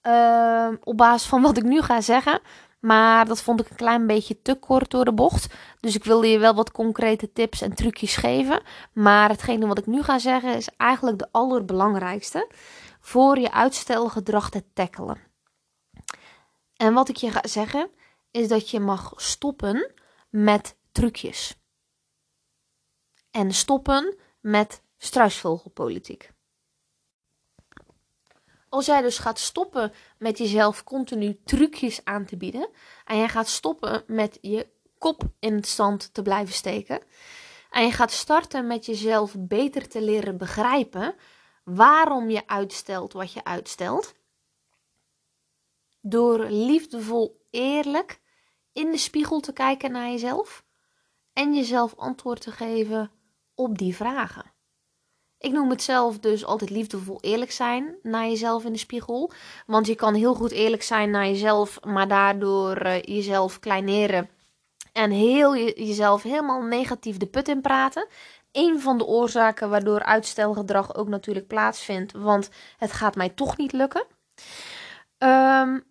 [0.04, 2.42] Uh, op basis van wat ik nu ga zeggen.
[2.80, 5.54] Maar dat vond ik een klein beetje te kort door de bocht.
[5.80, 8.62] Dus ik wilde je wel wat concrete tips en trucjes geven.
[8.94, 12.50] Maar hetgene wat ik nu ga zeggen is eigenlijk de allerbelangrijkste
[13.00, 15.18] voor je uitstelgedrag te tackelen.
[16.76, 17.90] En wat ik je ga zeggen
[18.32, 19.94] is dat je mag stoppen
[20.30, 21.58] met trucjes.
[23.32, 26.32] En stoppen met struisvogelpolitiek.
[28.70, 32.70] Als jij dus gaat stoppen met jezelf continu trucjes aan te bieden.
[33.06, 37.02] En jij gaat stoppen met je kop in het zand te blijven steken.
[37.70, 41.16] En je gaat starten met jezelf beter te leren begrijpen
[41.64, 44.14] waarom je uitstelt wat je uitstelt.
[46.02, 48.22] Door liefdevol, eerlijk
[48.74, 50.64] in de spiegel te kijken naar jezelf.
[51.34, 53.12] En jezelf antwoord te geven
[53.56, 54.54] op die vragen.
[55.40, 59.32] Ik noem het zelf dus altijd liefdevol eerlijk zijn naar jezelf in de spiegel.
[59.66, 64.30] Want je kan heel goed eerlijk zijn naar jezelf, maar daardoor uh, jezelf kleineren.
[64.94, 68.08] En heel jezelf helemaal negatief de put in praten.
[68.52, 72.12] Een van de oorzaken waardoor uitstelgedrag ook natuurlijk plaatsvindt.
[72.14, 74.06] Want het gaat mij toch niet lukken.
[75.18, 75.84] Um,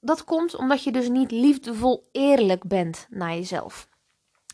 [0.00, 3.88] dat komt omdat je dus niet liefdevol eerlijk bent naar jezelf.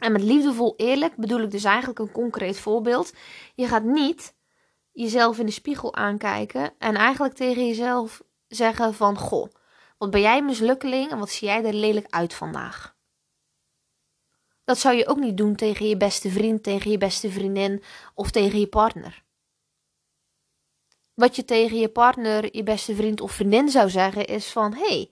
[0.00, 3.12] En met liefdevol eerlijk bedoel ik dus eigenlijk een concreet voorbeeld.
[3.54, 4.34] Je gaat niet
[4.92, 9.48] jezelf in de spiegel aankijken en eigenlijk tegen jezelf zeggen van goh,
[9.98, 12.96] wat ben jij mislukkeling en wat zie jij er lelijk uit vandaag.
[14.64, 17.82] Dat zou je ook niet doen tegen je beste vriend, tegen je beste vriendin
[18.14, 19.24] of tegen je partner.
[21.14, 25.10] Wat je tegen je partner, je beste vriend of vriendin zou zeggen is van hey,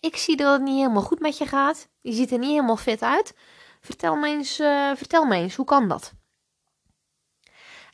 [0.00, 1.88] ik zie dat het niet helemaal goed met je gaat.
[2.00, 3.34] Je ziet er niet helemaal fit uit.
[3.80, 6.12] Vertel me eens, uh, vertel me eens hoe kan dat?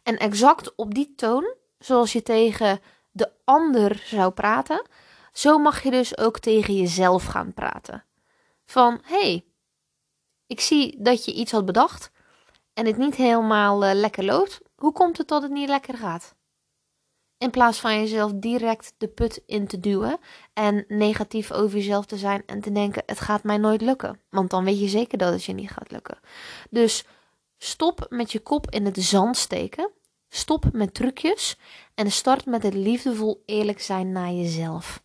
[0.09, 4.87] En exact op die toon, zoals je tegen de ander zou praten,
[5.33, 8.05] zo mag je dus ook tegen jezelf gaan praten.
[8.65, 9.45] Van hey,
[10.47, 12.11] ik zie dat je iets had bedacht
[12.75, 14.61] en het niet helemaal uh, lekker loopt.
[14.77, 16.35] Hoe komt het dat het niet lekker gaat?
[17.39, 20.19] In plaats van jezelf direct de put in te duwen
[20.53, 24.21] en negatief over jezelf te zijn en te denken: het gaat mij nooit lukken.
[24.31, 26.19] Want dan weet je zeker dat het je niet gaat lukken.
[26.71, 27.05] Dus
[27.59, 29.97] stop met je kop in het zand steken
[30.29, 31.59] Stop met trucjes
[31.95, 35.03] en start met het liefdevol eerlijk zijn naar jezelf.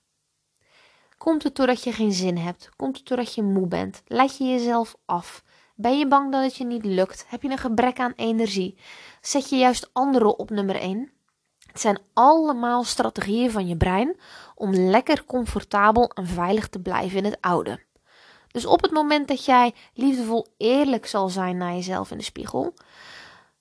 [1.18, 2.70] Komt het doordat je geen zin hebt?
[2.76, 4.04] Komt het doordat je moe bent?
[4.08, 5.44] Leid je jezelf af?
[5.76, 7.26] Ben je bang dat het je niet lukt?
[7.28, 8.78] Heb je een gebrek aan energie?
[9.22, 11.12] Zet je juist anderen op nummer 1?
[11.72, 14.20] Het zijn allemaal strategieën van je brein
[14.56, 17.84] om lekker comfortabel en veilig te blijven in het oude.
[18.52, 22.74] Dus op het moment dat jij liefdevol eerlijk zal zijn naar jezelf in de spiegel,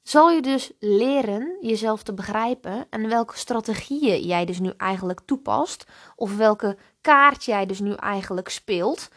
[0.02, 5.84] zal je dus leren jezelf te begrijpen en welke strategieën jij dus nu eigenlijk toepast,
[6.16, 9.08] of welke kaart jij dus nu eigenlijk speelt,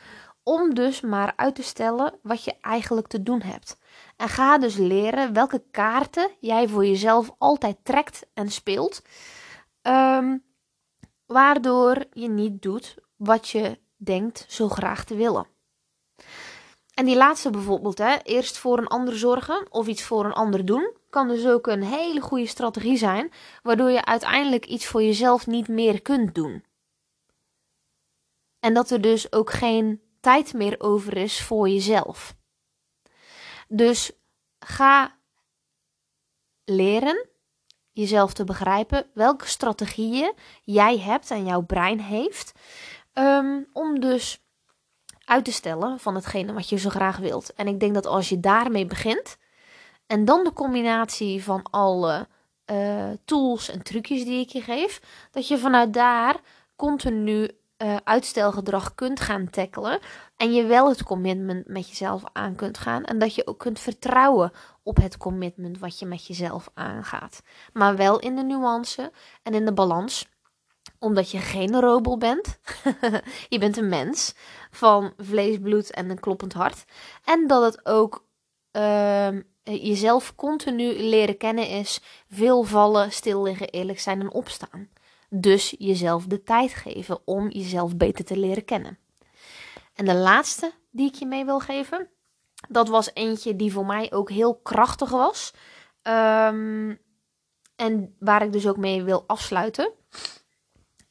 [0.43, 3.77] om dus maar uit te stellen wat je eigenlijk te doen hebt.
[4.17, 9.01] En ga dus leren welke kaarten jij voor jezelf altijd trekt en speelt,
[9.81, 10.43] um,
[11.25, 15.54] waardoor je niet doet wat je denkt zo graag te willen.
[16.95, 20.65] En die laatste bijvoorbeeld, hè, eerst voor een ander zorgen of iets voor een ander
[20.65, 23.31] doen, kan dus ook een hele goede strategie zijn,
[23.63, 26.63] waardoor je uiteindelijk iets voor jezelf niet meer kunt doen.
[28.59, 32.35] En dat er dus ook geen tijd meer over is voor jezelf.
[33.67, 34.11] Dus
[34.59, 35.17] ga
[36.63, 37.27] leren
[37.91, 42.51] jezelf te begrijpen welke strategieën jij hebt en jouw brein heeft,
[43.13, 44.44] um, om dus
[45.25, 47.53] uit te stellen van hetgene wat je zo graag wilt.
[47.53, 49.37] En ik denk dat als je daarmee begint
[50.07, 52.27] en dan de combinatie van alle
[52.71, 56.39] uh, tools en trucjes die ik je geef, dat je vanuit daar
[56.75, 59.99] continu uh, uitstelgedrag kunt gaan tackelen
[60.37, 63.79] en je wel het commitment met jezelf aan kunt gaan en dat je ook kunt
[63.79, 64.51] vertrouwen
[64.83, 67.41] op het commitment wat je met jezelf aangaat.
[67.73, 69.11] Maar wel in de nuance
[69.43, 70.27] en in de balans
[70.99, 72.59] omdat je geen robot bent.
[73.49, 74.35] je bent een mens
[74.71, 76.85] van vlees, bloed en een kloppend hart.
[77.23, 78.25] En dat het ook
[78.71, 79.29] uh,
[79.63, 84.89] jezelf continu leren kennen is veel vallen, stil liggen, eerlijk zijn en opstaan.
[85.29, 88.97] Dus jezelf de tijd geven om jezelf beter te leren kennen.
[89.93, 92.09] En de laatste die ik je mee wil geven,
[92.69, 95.53] dat was eentje die voor mij ook heel krachtig was.
[96.03, 96.99] Um,
[97.75, 99.91] en waar ik dus ook mee wil afsluiten,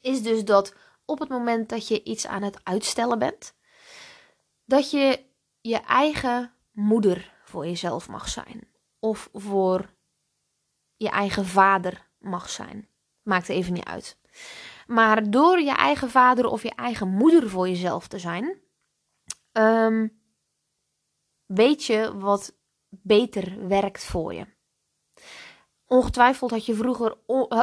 [0.05, 0.75] is dus dat
[1.05, 3.55] op het moment dat je iets aan het uitstellen bent,
[4.65, 5.25] dat je
[5.61, 8.67] je eigen moeder voor jezelf mag zijn.
[8.99, 9.93] Of voor
[10.95, 12.89] je eigen vader mag zijn.
[13.21, 14.19] Maakt even niet uit.
[14.87, 18.61] Maar door je eigen vader of je eigen moeder voor jezelf te zijn,
[19.51, 20.21] um,
[21.45, 22.57] weet je wat
[22.89, 24.54] beter werkt voor je.
[25.87, 27.17] Ongetwijfeld had je vroeger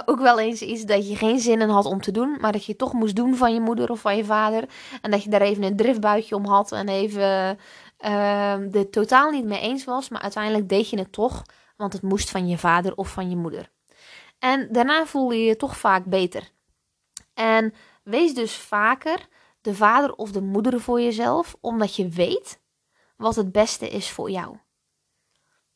[0.05, 2.65] ook wel eens iets dat je geen zin in had om te doen, maar dat
[2.65, 4.69] je toch moest doen van je moeder of van je vader.
[5.01, 7.59] En dat je daar even een driftbuitje om had en even
[8.01, 11.43] uh, er totaal niet mee eens was, maar uiteindelijk deed je het toch,
[11.77, 13.71] want het moest van je vader of van je moeder.
[14.39, 16.51] En daarna voelde je je toch vaak beter.
[17.35, 19.29] En wees dus vaker
[19.61, 22.61] de vader of de moeder voor jezelf, omdat je weet
[23.17, 24.57] wat het beste is voor jou.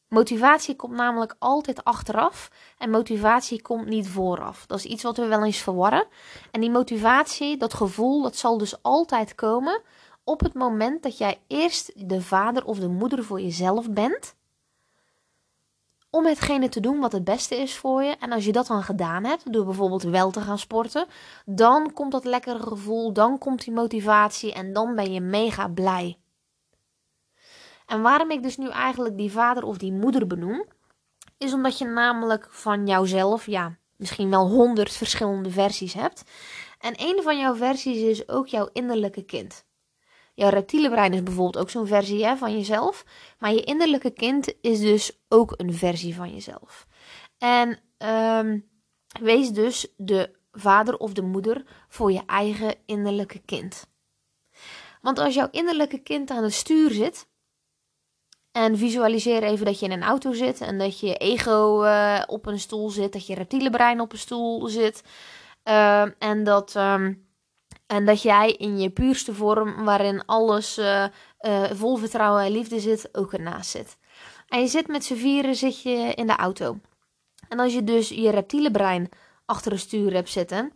[0.09, 4.67] Motivatie komt namelijk altijd achteraf en motivatie komt niet vooraf.
[4.67, 6.07] Dat is iets wat we wel eens verwarren.
[6.51, 9.83] En die motivatie, dat gevoel, dat zal dus altijd komen
[10.25, 14.35] op het moment dat jij eerst de vader of de moeder voor jezelf bent.
[16.11, 18.17] Om hetgene te doen wat het beste is voor je.
[18.17, 21.07] En als je dat dan gedaan hebt, door bijvoorbeeld wel te gaan sporten,
[21.45, 26.19] dan komt dat lekkere gevoel, dan komt die motivatie en dan ben je mega blij.
[27.87, 30.65] En waarom ik dus nu eigenlijk die vader of die moeder benoem,
[31.39, 36.23] is omdat je namelijk van jouzelf, ja, misschien wel honderd verschillende versies hebt.
[36.79, 39.65] En een van jouw versies is ook jouw innerlijke kind.
[40.35, 43.05] Jouw reptiele brein is bijvoorbeeld ook zo'n versie hè, van jezelf.
[43.39, 46.87] Maar je innerlijke kind is dus ook een versie van jezelf.
[47.39, 47.79] En
[48.39, 48.69] um,
[49.21, 53.87] wees dus de vader of de moeder voor je eigen innerlijke kind.
[55.03, 57.29] Want als jouw innerlijke kind aan het stuur zit,
[58.57, 62.47] en visualiseer even dat je in een auto zit en dat je ego uh, op
[62.47, 65.03] een stoel zit, dat je reptiele brein op een stoel zit.
[65.65, 67.27] Uh, en, dat, um,
[67.87, 71.05] en dat jij in je puurste vorm, waarin alles uh,
[71.73, 73.97] vol vertrouwen en liefde zit, ook ernaast zit.
[74.49, 76.79] En je zit met z'n vieren zit je in de auto.
[77.49, 79.09] En als je dus je reptiele brein
[79.47, 80.73] achter het stuur hebt zitten,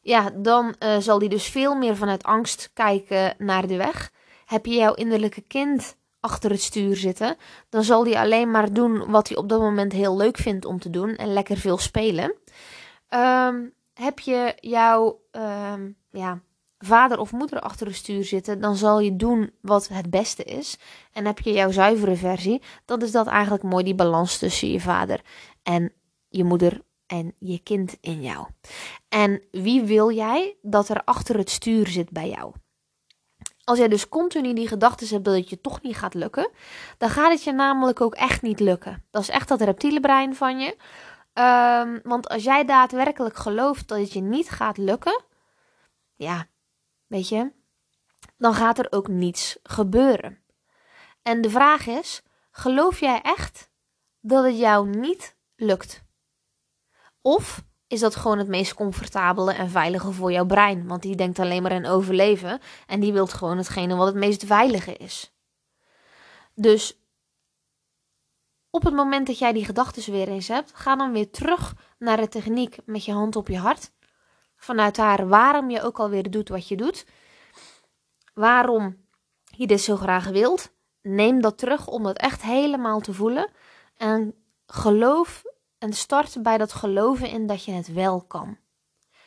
[0.00, 4.10] ja, dan zal die dus veel meer vanuit angst kijken naar de weg.
[4.46, 7.36] Heb je jouw innerlijke kind achter het stuur zitten,
[7.68, 10.78] dan zal hij alleen maar doen wat hij op dat moment heel leuk vindt om
[10.78, 12.34] te doen en lekker veel spelen.
[13.08, 15.20] Um, heb je jouw
[15.72, 16.40] um, ja,
[16.78, 20.78] vader of moeder achter het stuur zitten, dan zal je doen wat het beste is.
[21.12, 24.80] En heb je jouw zuivere versie, dan is dat eigenlijk mooi die balans tussen je
[24.80, 25.20] vader
[25.62, 25.92] en
[26.28, 28.46] je moeder en je kind in jou.
[29.08, 32.52] En wie wil jij dat er achter het stuur zit bij jou?
[33.64, 36.50] Als jij dus continu die gedachten hebt dat het je toch niet gaat lukken,
[36.98, 39.04] dan gaat het je namelijk ook echt niet lukken.
[39.10, 40.76] Dat is echt dat reptiele brein van je.
[41.34, 45.22] Um, want als jij daadwerkelijk gelooft dat het je niet gaat lukken,
[46.14, 46.46] ja,
[47.06, 47.52] weet je,
[48.36, 50.38] dan gaat er ook niets gebeuren.
[51.22, 53.70] En de vraag is: geloof jij echt
[54.20, 56.02] dat het jou niet lukt?
[57.20, 57.62] Of
[57.92, 60.86] is dat gewoon het meest comfortabele en veilige voor jouw brein.
[60.86, 64.44] Want die denkt alleen maar aan overleven en die wilt gewoon hetgene wat het meest
[64.44, 65.32] veilige is.
[66.54, 67.00] Dus
[68.70, 72.16] op het moment dat jij die gedachten weer eens hebt, ga dan weer terug naar
[72.16, 73.92] de techniek met je hand op je hart.
[74.56, 77.06] Vanuit daar waarom je ook alweer doet wat je doet.
[78.34, 78.96] Waarom
[79.44, 80.72] je dit zo graag wilt.
[81.02, 83.50] Neem dat terug om dat echt helemaal te voelen.
[83.96, 84.34] En
[84.66, 85.44] geloof
[85.82, 88.56] en start bij dat geloven in dat je het wel kan.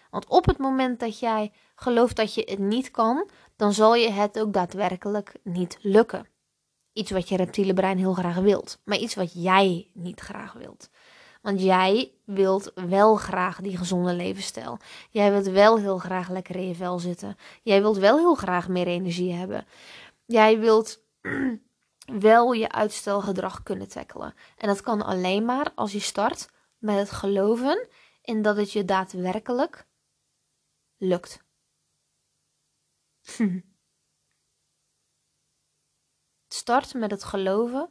[0.10, 4.10] Want op het moment dat jij gelooft dat je het niet kan, dan zal je
[4.12, 6.28] het ook daadwerkelijk niet lukken.
[6.94, 10.90] Iets wat je reptiele brein heel graag wilt, maar iets wat jij niet graag wilt.
[11.42, 14.78] Want jij wilt wel graag die gezonde levensstijl.
[15.10, 17.38] Jij wilt wel heel graag lekker in je vel zitten.
[17.64, 19.66] Jij wilt wel heel graag meer energie hebben.
[20.26, 21.04] Jij wilt
[22.06, 24.34] wel je uitstelgedrag kunnen tackelen.
[24.58, 27.88] En dat kan alleen maar als je start met het geloven
[28.22, 29.88] in dat het je daadwerkelijk
[30.98, 31.44] lukt.
[36.48, 37.90] Start met het geloven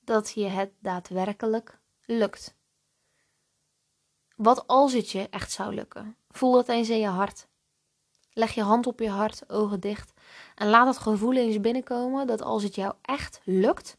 [0.00, 2.56] dat je het daadwerkelijk lukt.
[4.36, 6.16] Wat als het je echt zou lukken?
[6.28, 7.48] Voel dat eens in je hart.
[8.38, 10.12] Leg je hand op je hart, ogen dicht
[10.54, 13.98] en laat het gevoel eens binnenkomen dat als het jou echt lukt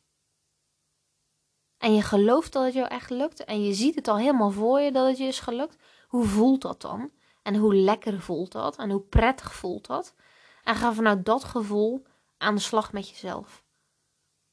[1.77, 4.79] en je gelooft dat het jou echt lukt en je ziet het al helemaal voor
[4.79, 5.77] je dat het je is gelukt,
[6.07, 7.11] hoe voelt dat dan?
[7.41, 8.77] En hoe lekker voelt dat?
[8.77, 10.15] En hoe prettig voelt dat?
[10.63, 12.05] En ga vanuit dat gevoel
[12.37, 13.63] aan de slag met jezelf.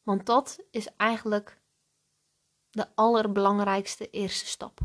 [0.03, 1.61] Want dat is eigenlijk
[2.71, 4.79] de allerbelangrijkste eerste stap.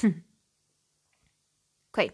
[0.00, 0.18] Hm.
[1.88, 2.10] Oké.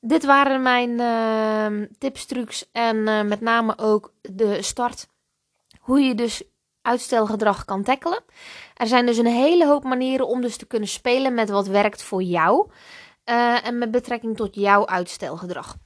[0.00, 5.08] Dit waren mijn uh, tips, trucs en uh, met name ook de start.
[5.80, 6.42] Hoe je dus
[6.82, 8.22] uitstelgedrag kan tackelen.
[8.74, 12.02] Er zijn dus een hele hoop manieren om dus te kunnen spelen met wat werkt
[12.02, 12.70] voor jou.
[13.24, 15.76] Uh, en met betrekking tot jouw uitstelgedrag.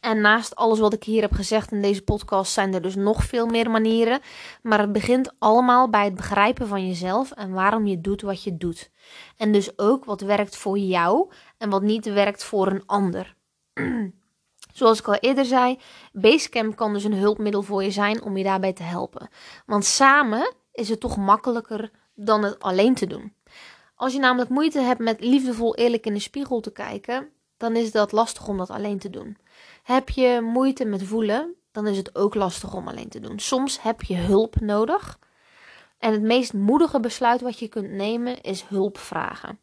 [0.00, 3.24] En naast alles wat ik hier heb gezegd in deze podcast zijn er dus nog
[3.24, 4.20] veel meer manieren.
[4.62, 8.56] Maar het begint allemaal bij het begrijpen van jezelf en waarom je doet wat je
[8.56, 8.90] doet.
[9.36, 13.34] En dus ook wat werkt voor jou en wat niet werkt voor een ander.
[14.72, 15.78] Zoals ik al eerder zei,
[16.12, 19.28] Basecamp kan dus een hulpmiddel voor je zijn om je daarbij te helpen.
[19.66, 23.34] Want samen is het toch makkelijker dan het alleen te doen.
[23.94, 27.92] Als je namelijk moeite hebt met liefdevol eerlijk in de spiegel te kijken, dan is
[27.92, 29.36] dat lastig om dat alleen te doen.
[29.82, 33.38] Heb je moeite met voelen, dan is het ook lastig om alleen te doen.
[33.38, 35.18] Soms heb je hulp nodig.
[35.98, 39.58] En het meest moedige besluit wat je kunt nemen is hulp vragen.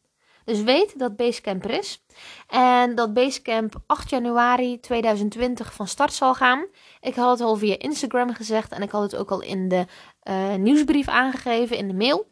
[0.49, 2.03] Dus weet dat Basecamp er is.
[2.47, 6.65] En dat Basecamp 8 januari 2020 van start zal gaan.
[7.01, 9.85] Ik had het al via Instagram gezegd en ik had het ook al in de
[10.29, 12.31] uh, nieuwsbrief aangegeven, in de mail.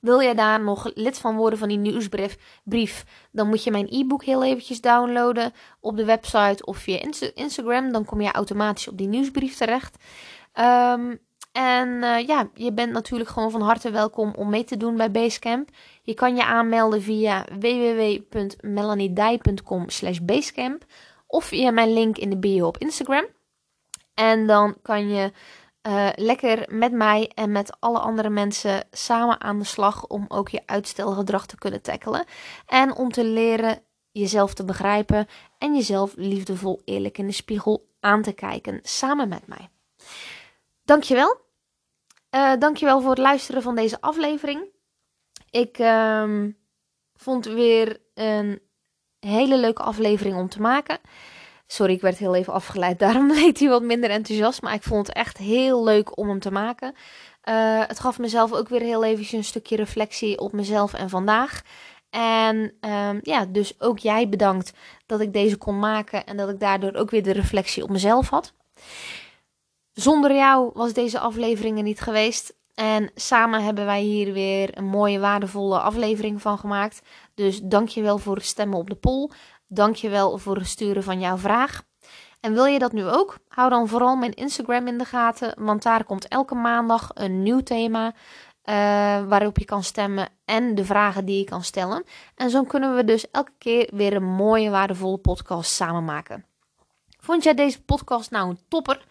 [0.00, 3.88] Wil jij daar nog lid van worden van die nieuwsbrief, brief, dan moet je mijn
[3.90, 7.00] e-book heel eventjes downloaden op de website of via
[7.34, 7.92] Instagram.
[7.92, 9.96] Dan kom je automatisch op die nieuwsbrief terecht.
[10.54, 11.20] Um,
[11.54, 15.10] en uh, ja, je bent natuurlijk gewoon van harte welkom om mee te doen bij
[15.10, 15.68] Basecamp.
[16.02, 20.84] Je kan je aanmelden via www.melaniedij.com slash basecamp
[21.26, 23.26] of via mijn link in de bio op Instagram.
[24.14, 25.32] En dan kan je
[25.86, 30.48] uh, lekker met mij en met alle andere mensen samen aan de slag om ook
[30.48, 32.24] je uitstelgedrag te kunnen tackelen.
[32.66, 33.82] En om te leren
[34.12, 35.26] jezelf te begrijpen
[35.58, 39.68] en jezelf liefdevol eerlijk in de spiegel aan te kijken samen met mij.
[40.84, 41.43] Dankjewel.
[42.34, 44.64] Uh, dankjewel voor het luisteren van deze aflevering.
[45.50, 46.44] Ik uh,
[47.14, 48.60] vond weer een
[49.18, 50.98] hele leuke aflevering om te maken.
[51.66, 52.98] Sorry, ik werd heel even afgeleid.
[53.04, 54.62] Daarom leed hij wat minder enthousiast.
[54.62, 56.94] Maar ik vond het echt heel leuk om hem te maken.
[57.48, 61.62] Uh, het gaf mezelf ook weer heel even een stukje reflectie op mezelf en vandaag.
[62.10, 64.72] En um, ja, dus ook jij bedankt
[65.06, 66.26] dat ik deze kon maken.
[66.26, 68.54] En dat ik daardoor ook weer de reflectie op mezelf had.
[69.94, 72.54] Zonder jou was deze aflevering er niet geweest.
[72.74, 77.02] En samen hebben wij hier weer een mooie, waardevolle aflevering van gemaakt.
[77.34, 79.30] Dus dankjewel voor het stemmen op de poll.
[79.68, 81.82] Dankjewel voor het sturen van jouw vraag.
[82.40, 83.38] En wil je dat nu ook?
[83.48, 87.62] Hou dan vooral mijn Instagram in de gaten, want daar komt elke maandag een nieuw
[87.62, 88.14] thema uh,
[89.28, 92.04] waarop je kan stemmen en de vragen die je kan stellen.
[92.34, 96.44] En zo kunnen we dus elke keer weer een mooie, waardevolle podcast samen maken.
[97.20, 99.06] Vond jij deze podcast nou een topper?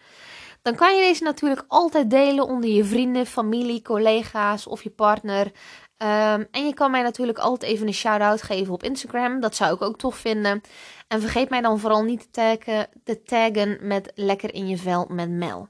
[0.64, 5.46] Dan kan je deze natuurlijk altijd delen onder je vrienden, familie, collega's of je partner.
[5.46, 9.40] Um, en je kan mij natuurlijk altijd even een shout-out geven op Instagram.
[9.40, 10.60] Dat zou ik ook tof vinden.
[11.08, 15.06] En vergeet mij dan vooral niet te taggen, te taggen met lekker in je vel
[15.08, 15.68] met Mel.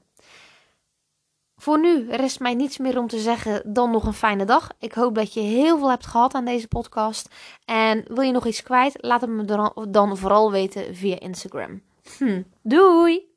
[1.55, 4.71] Voor nu rest mij niets meer om te zeggen dan nog een fijne dag.
[4.79, 7.29] Ik hoop dat je heel veel hebt gehad aan deze podcast.
[7.65, 8.97] En wil je nog iets kwijt?
[8.97, 9.45] Laat het me
[9.89, 11.81] dan vooral weten via Instagram.
[12.17, 13.34] Hm, doei!